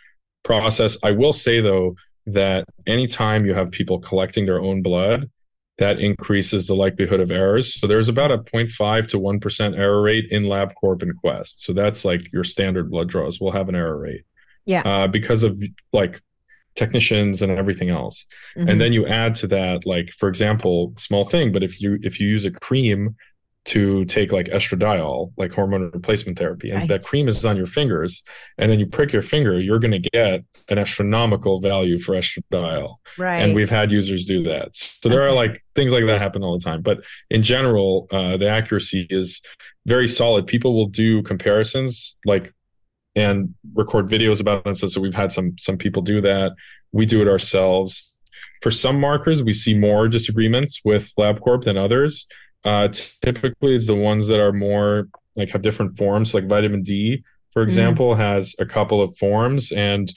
[0.43, 0.99] process.
[1.03, 5.31] I will say though that anytime you have people collecting their own blood,
[5.79, 7.81] that increases the likelihood of errors.
[7.81, 11.63] So there's about a 0.5 to 1% error rate in LabCorp and Quest.
[11.63, 14.25] So that's like your standard blood draws will have an error rate.
[14.67, 14.83] Yeah.
[14.83, 15.61] Uh, because of
[15.95, 16.21] like
[16.77, 18.69] technicians and everything else mm-hmm.
[18.69, 22.21] and then you add to that like for example small thing but if you if
[22.21, 23.15] you use a cream
[23.67, 26.89] to take like estradiol, like hormone replacement therapy, and right.
[26.89, 28.23] that cream is on your fingers,
[28.59, 32.97] and then you prick your finger, you're going to get an astronomical value for estradiol.
[33.19, 33.37] Right.
[33.37, 34.75] And we've had users do that.
[34.75, 35.33] So there okay.
[35.33, 36.83] are like things like that happen all the time.
[36.83, 39.43] But in general, uh, the accuracy is
[39.87, 40.47] very solid.
[40.47, 42.53] People will do comparisons like
[43.17, 44.77] and record videos about it.
[44.77, 46.53] So, so we've had some some people do that.
[46.93, 48.15] We do it ourselves.
[48.63, 52.27] For some markers, we see more disagreements with LabCorp than others.
[52.65, 52.89] Uh,
[53.23, 56.35] typically, it's the ones that are more like have different forms.
[56.35, 57.67] Like vitamin D, for mm.
[57.67, 58.19] example, mm.
[58.19, 60.13] has a couple of forms, and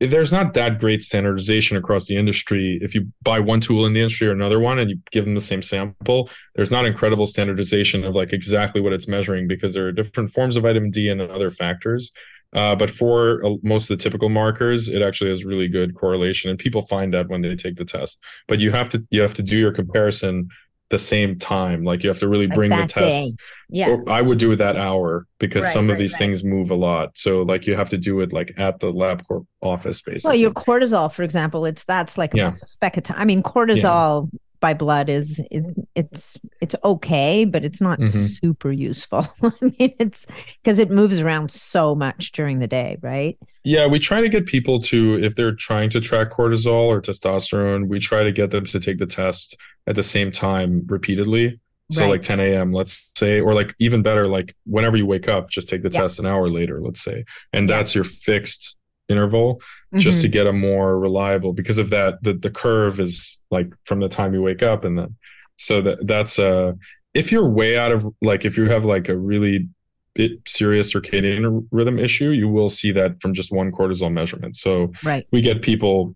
[0.00, 2.78] there's not that great standardization across the industry.
[2.82, 5.34] If you buy one tool in the industry or another one and you give them
[5.34, 9.86] the same sample, there's not incredible standardization of like exactly what it's measuring because there
[9.86, 12.12] are different forms of vitamin D and other factors.
[12.54, 16.50] Uh, but for uh, most of the typical markers, it actually has really good correlation,
[16.50, 18.22] and people find that when they take the test.
[18.48, 20.48] But you have to you have to do your comparison
[20.90, 21.82] the same time.
[21.82, 22.94] Like you have to really bring the test.
[22.94, 23.32] Day.
[23.70, 23.96] Yeah.
[24.06, 26.18] I would do it that hour because right, some of these right.
[26.18, 27.16] things move a lot.
[27.18, 30.28] So like you have to do it like at the LabCorp office basically.
[30.28, 32.52] Well, your cortisol, for example, it's that's like yeah.
[32.52, 33.16] a speck of time.
[33.18, 35.62] I mean, cortisol yeah by blood is it,
[35.94, 38.24] it's it's okay, but it's not mm-hmm.
[38.24, 39.26] super useful.
[39.42, 40.26] I mean, it's
[40.62, 43.38] because it moves around so much during the day, right?
[43.64, 47.88] Yeah, we try to get people to if they're trying to track cortisol or testosterone,
[47.88, 49.54] we try to get them to take the test
[49.86, 51.60] at the same time repeatedly.
[51.90, 52.12] So right.
[52.12, 52.72] like 10 a.m.
[52.72, 56.18] let's say, or like even better, like whenever you wake up, just take the test
[56.18, 59.98] an hour later, let's say, and that's your fixed interval mm-hmm.
[59.98, 60.32] just to mm-hmm.
[60.32, 64.32] get a more reliable because of that the, the curve is like from the time
[64.32, 65.16] you wake up and then
[65.56, 66.72] so that that's uh
[67.12, 69.68] if you're way out of like if you have like a really
[70.14, 74.90] bit serious circadian rhythm issue you will see that from just one cortisol measurement so
[75.02, 76.14] right we get people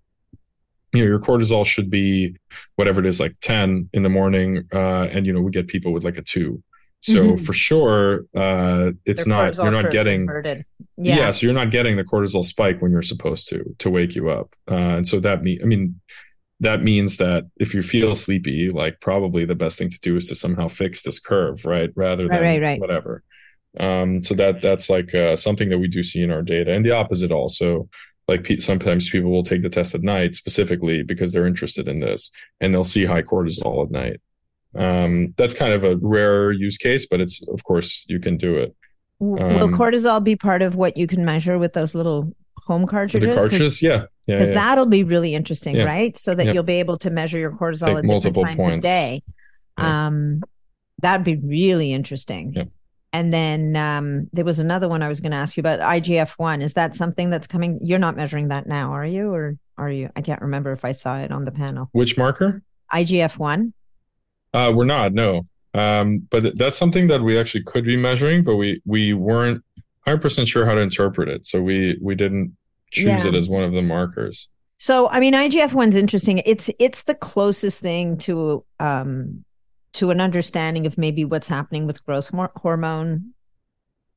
[0.95, 2.34] you know your cortisol should be
[2.76, 5.93] whatever it is like 10 in the morning uh and you know we get people
[5.93, 6.62] with like a 2
[7.01, 7.45] so mm-hmm.
[7.45, 10.29] for sure, uh, it's Their not you're not getting
[10.97, 11.17] yeah.
[11.17, 11.31] yeah.
[11.31, 14.55] So you're not getting the cortisol spike when you're supposed to to wake you up,
[14.71, 16.01] uh, and so that mean I mean
[16.61, 20.29] that means that if you feel sleepy, like probably the best thing to do is
[20.29, 21.91] to somehow fix this curve, right?
[21.95, 22.81] Rather than right, right, right.
[22.81, 23.23] whatever.
[23.79, 26.85] Um, so that that's like uh, something that we do see in our data, and
[26.85, 27.89] the opposite also.
[28.27, 32.01] Like pe- sometimes people will take the test at night specifically because they're interested in
[32.01, 32.31] this,
[32.61, 34.21] and they'll see high cortisol at night.
[34.77, 38.57] Um, that's kind of a rare use case, but it's of course you can do
[38.57, 38.75] it.
[39.21, 43.29] Um, Will cortisol be part of what you can measure with those little home cartridges?
[43.29, 44.55] The cartridges, yeah, because yeah, yeah.
[44.55, 45.85] that'll be really interesting, yeah.
[45.85, 46.16] right?
[46.16, 48.87] So that you'll be able to measure your cortisol Take at different times points.
[48.87, 49.23] a day.
[49.77, 50.43] Um,
[51.01, 52.71] that'd be really interesting.
[53.12, 56.33] And then um, there was another one I was going to ask you about IGF
[56.37, 56.61] one.
[56.61, 57.79] Is that something that's coming?
[57.83, 59.33] You're not measuring that now, are you?
[59.33, 60.11] Or are you?
[60.14, 61.89] I can't remember if I saw it on the panel.
[61.93, 62.62] Which marker?
[62.93, 63.73] IGF one.
[64.55, 65.43] Uh, we're not, no.
[65.75, 69.63] Um, but that's something that we actually could be measuring, but we we weren't
[70.07, 72.57] 100% sure how to interpret it, so we we didn't
[72.91, 73.29] choose yeah.
[73.29, 74.49] it as one of the markers.
[74.79, 76.39] So, I mean, IGF one's interesting.
[76.47, 79.45] It's it's the closest thing to um
[79.95, 83.35] to an understanding of maybe what's happening with growth hormone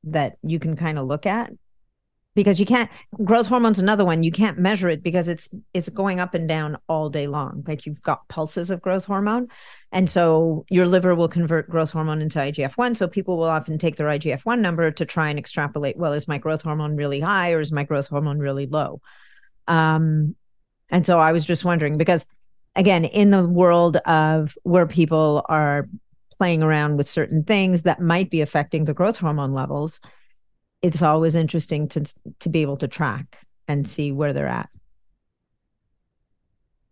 [0.04, 1.52] that you can kind of look at
[2.34, 2.90] because you can't
[3.24, 4.22] growth hormone's another one.
[4.22, 7.62] You can't measure it because it's it's going up and down all day long.
[7.66, 9.48] Like you've got pulses of growth hormone.
[9.90, 13.96] And so your liver will convert growth hormone into igf-1 so people will often take
[13.96, 17.60] their igf-1 number to try and extrapolate well is my growth hormone really high or
[17.60, 19.00] is my growth hormone really low?
[19.68, 20.34] Um
[20.92, 22.26] and so i was just wondering because
[22.76, 25.88] again in the world of where people are
[26.38, 30.00] playing around with certain things that might be affecting the growth hormone levels
[30.82, 32.04] it's always interesting to
[32.40, 34.68] to be able to track and see where they're at.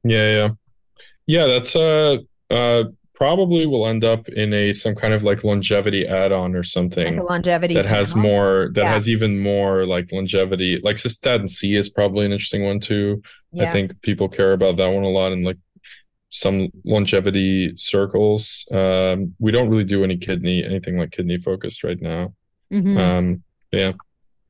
[0.05, 0.49] Yeah, yeah,
[1.26, 1.47] yeah.
[1.47, 2.18] That's uh,
[2.49, 2.84] uh,
[3.14, 7.18] probably will end up in a some kind of like longevity add-on or something.
[7.18, 8.93] Like longevity that has more that yeah.
[8.93, 10.80] has even more like longevity.
[10.82, 13.22] Like cystatin C is probably an interesting one too.
[13.53, 13.68] Yeah.
[13.68, 15.59] I think people care about that one a lot, and like
[16.30, 18.66] some longevity circles.
[18.70, 22.32] Um, we don't really do any kidney anything like kidney focused right now.
[22.72, 22.97] Mm-hmm.
[22.97, 23.92] Um, yeah.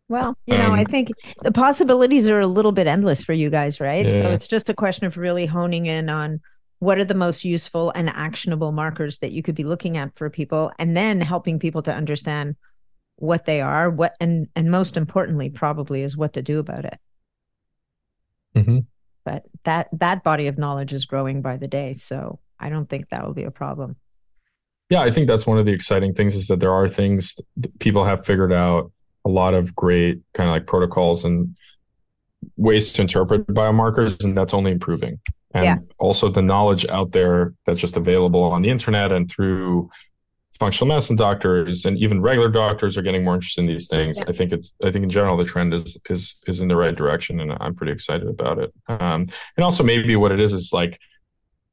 [0.09, 1.11] Well, you know, um, I think
[1.43, 4.05] the possibilities are a little bit endless for you guys, right?
[4.05, 4.19] Yeah.
[4.19, 6.41] So it's just a question of really honing in on
[6.81, 10.29] what are the most useful and actionable markers that you could be looking at for
[10.29, 12.57] people and then helping people to understand
[13.17, 16.99] what they are, what and and most importantly probably is what to do about it.
[18.57, 18.79] Mm-hmm.
[19.25, 23.11] But that that body of knowledge is growing by the day, so I don't think
[23.11, 23.97] that will be a problem.
[24.89, 27.37] Yeah, I think that's one of the exciting things is that there are things
[27.79, 28.91] people have figured out
[29.31, 31.57] lot of great kind of like protocols and
[32.57, 35.19] ways to interpret biomarkers, and that's only improving.
[35.53, 35.77] And yeah.
[35.99, 39.91] also the knowledge out there that's just available on the internet and through
[40.61, 44.19] functional medicine doctors and even regular doctors are getting more interested in these things.
[44.19, 44.27] Yeah.
[44.29, 46.95] I think it's I think in general the trend is is is in the right
[46.95, 48.73] direction, and I'm pretty excited about it.
[48.87, 49.27] Um,
[49.57, 51.01] and also maybe what it is is like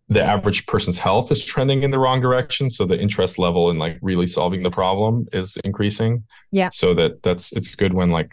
[0.09, 3.77] the average person's health is trending in the wrong direction so the interest level in
[3.77, 6.23] like really solving the problem is increasing.
[6.51, 6.69] Yeah.
[6.69, 8.31] So that that's it's good when like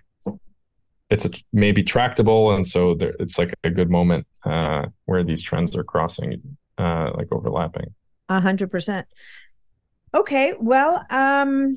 [1.10, 5.42] it's a, maybe tractable and so there, it's like a good moment uh, where these
[5.42, 7.94] trends are crossing uh, like overlapping.
[8.28, 9.06] A hundred percent.
[10.14, 11.76] Okay well um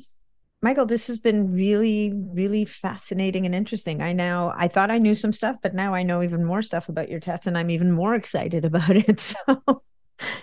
[0.67, 5.15] michael this has been really really fascinating and interesting i now i thought i knew
[5.15, 7.89] some stuff but now i know even more stuff about your test and i'm even
[7.89, 9.37] more excited about it so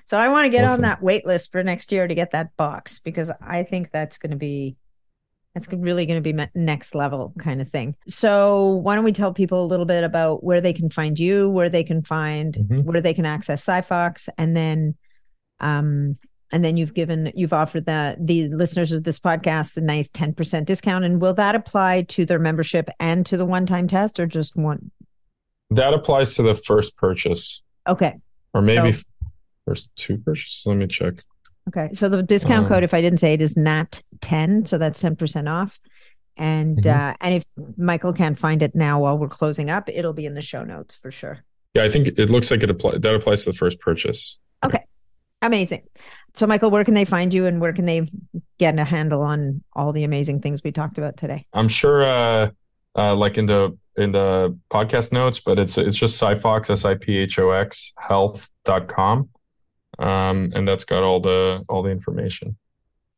[0.07, 0.77] so i want to get awesome.
[0.77, 4.17] on that wait list for next year to get that box because i think that's
[4.17, 4.77] going to be
[5.55, 7.95] that's really going to be next level kind of thing.
[8.09, 11.49] So, why don't we tell people a little bit about where they can find you,
[11.49, 12.81] where they can find, mm-hmm.
[12.81, 14.97] where they can access SiPhox, and then,
[15.61, 16.17] um,
[16.55, 20.33] and then you've given, you've offered the the listeners of this podcast a nice ten
[20.33, 21.05] percent discount.
[21.05, 24.55] And will that apply to their membership and to the one time test, or just
[24.55, 24.93] one?
[25.71, 27.61] That applies to the first purchase.
[27.89, 28.15] Okay.
[28.55, 29.03] Or maybe so,
[29.67, 30.63] first two purchases.
[30.65, 31.15] Let me check.
[31.69, 31.93] Okay.
[31.93, 34.69] So the discount um, code, if I didn't say it, is NAT10.
[34.69, 35.81] So that's 10% off.
[36.37, 37.11] And mm-hmm.
[37.11, 37.45] uh, and if
[37.77, 40.95] Michael can't find it now while we're closing up, it'll be in the show notes
[40.95, 41.41] for sure.
[41.75, 43.01] Yeah, I think it looks like it applies.
[43.01, 44.39] That applies to the first purchase.
[44.65, 44.85] Okay.
[45.43, 45.83] Amazing.
[46.35, 48.09] So, Michael, where can they find you and where can they
[48.59, 51.47] get a handle on all the amazing things we talked about today?
[51.53, 52.51] I'm sure, uh,
[52.97, 56.95] uh, like in the in the podcast notes, but it's it's just SiPhox, S I
[56.95, 59.29] P H O X health.com
[59.99, 62.57] um, and that's got all the all the information.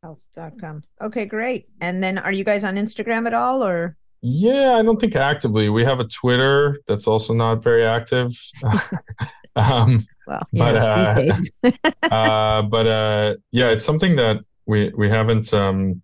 [0.03, 0.85] Health.com.
[1.01, 1.69] Okay, great.
[1.81, 3.97] And then, are you guys on Instagram at all, or?
[4.23, 5.69] Yeah, I don't think actively.
[5.69, 8.39] We have a Twitter that's also not very active.
[9.57, 11.33] um, well, but uh,
[12.11, 16.03] uh, but uh, yeah, it's something that we we haven't um,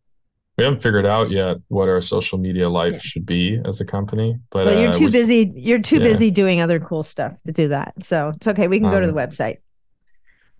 [0.59, 2.98] we haven't figured out yet what our social media life yeah.
[2.98, 4.38] should be as a company.
[4.50, 5.53] But well, you're uh, too busy.
[5.55, 6.05] You're too yeah.
[6.05, 7.94] busy doing other cool stuff to do that.
[8.03, 8.68] So it's okay.
[8.68, 9.59] We can go um, to the website.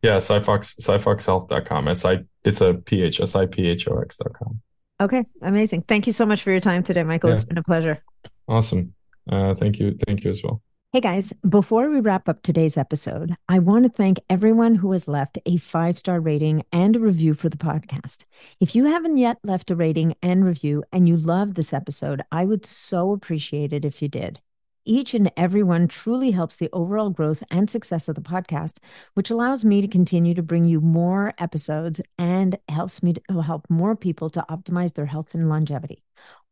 [0.03, 1.89] Yeah, SiPhox, SiPhoxHealth.com.
[1.89, 4.61] S-I, it's a PH, S-I-P-H-O-X.com.
[5.01, 5.83] Okay, amazing.
[5.83, 7.31] Thank you so much for your time today, Michael.
[7.31, 8.03] It's been a pleasure.
[8.49, 8.95] Awesome.
[9.31, 9.97] Uh, thank you.
[10.07, 10.61] Thank you as well.
[10.95, 15.09] Hey guys, before we wrap up today's episode, I want to thank everyone who has
[15.09, 18.27] left a five star rating and a review for the podcast.
[18.61, 22.45] If you haven't yet left a rating and review and you love this episode, I
[22.45, 24.43] would so appreciate it if you did.
[24.85, 28.77] Each and every one truly helps the overall growth and success of the podcast,
[29.15, 33.41] which allows me to continue to bring you more episodes and helps me to oh,
[33.41, 36.03] help more people to optimize their health and longevity.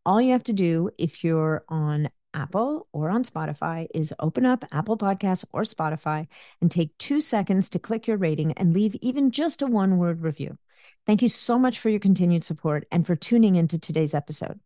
[0.07, 4.65] All you have to do if you're on Apple or on Spotify is open up
[4.73, 6.27] Apple Podcasts or Spotify
[6.61, 10.23] and take two seconds to click your rating and leave even just a one word
[10.23, 10.59] review.
[11.07, 14.61] Thank you so much for your continued support and for tuning into today's episode.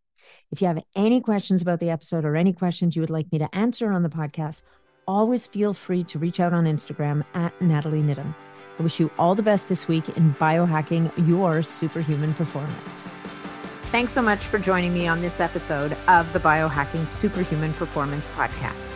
[0.51, 3.39] If you have any questions about the episode or any questions you would like me
[3.39, 4.63] to answer on the podcast,
[5.07, 8.35] always feel free to reach out on Instagram at Natalie Niddam.
[8.79, 13.09] I wish you all the best this week in biohacking your superhuman performance.
[13.95, 18.93] Thanks so much for joining me on this episode of the Biohacking Superhuman Performance Podcast.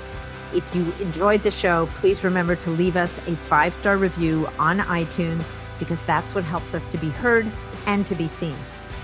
[0.53, 4.81] If you enjoyed the show, please remember to leave us a five star review on
[4.81, 7.47] iTunes because that's what helps us to be heard
[7.87, 8.57] and to be seen.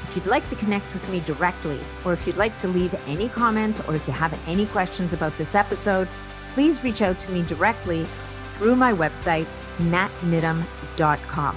[0.09, 3.29] If you'd like to connect with me directly, or if you'd like to leave any
[3.29, 6.09] comments, or if you have any questions about this episode,
[6.55, 8.05] please reach out to me directly
[8.55, 9.47] through my website,
[9.79, 11.57] natniddam.com.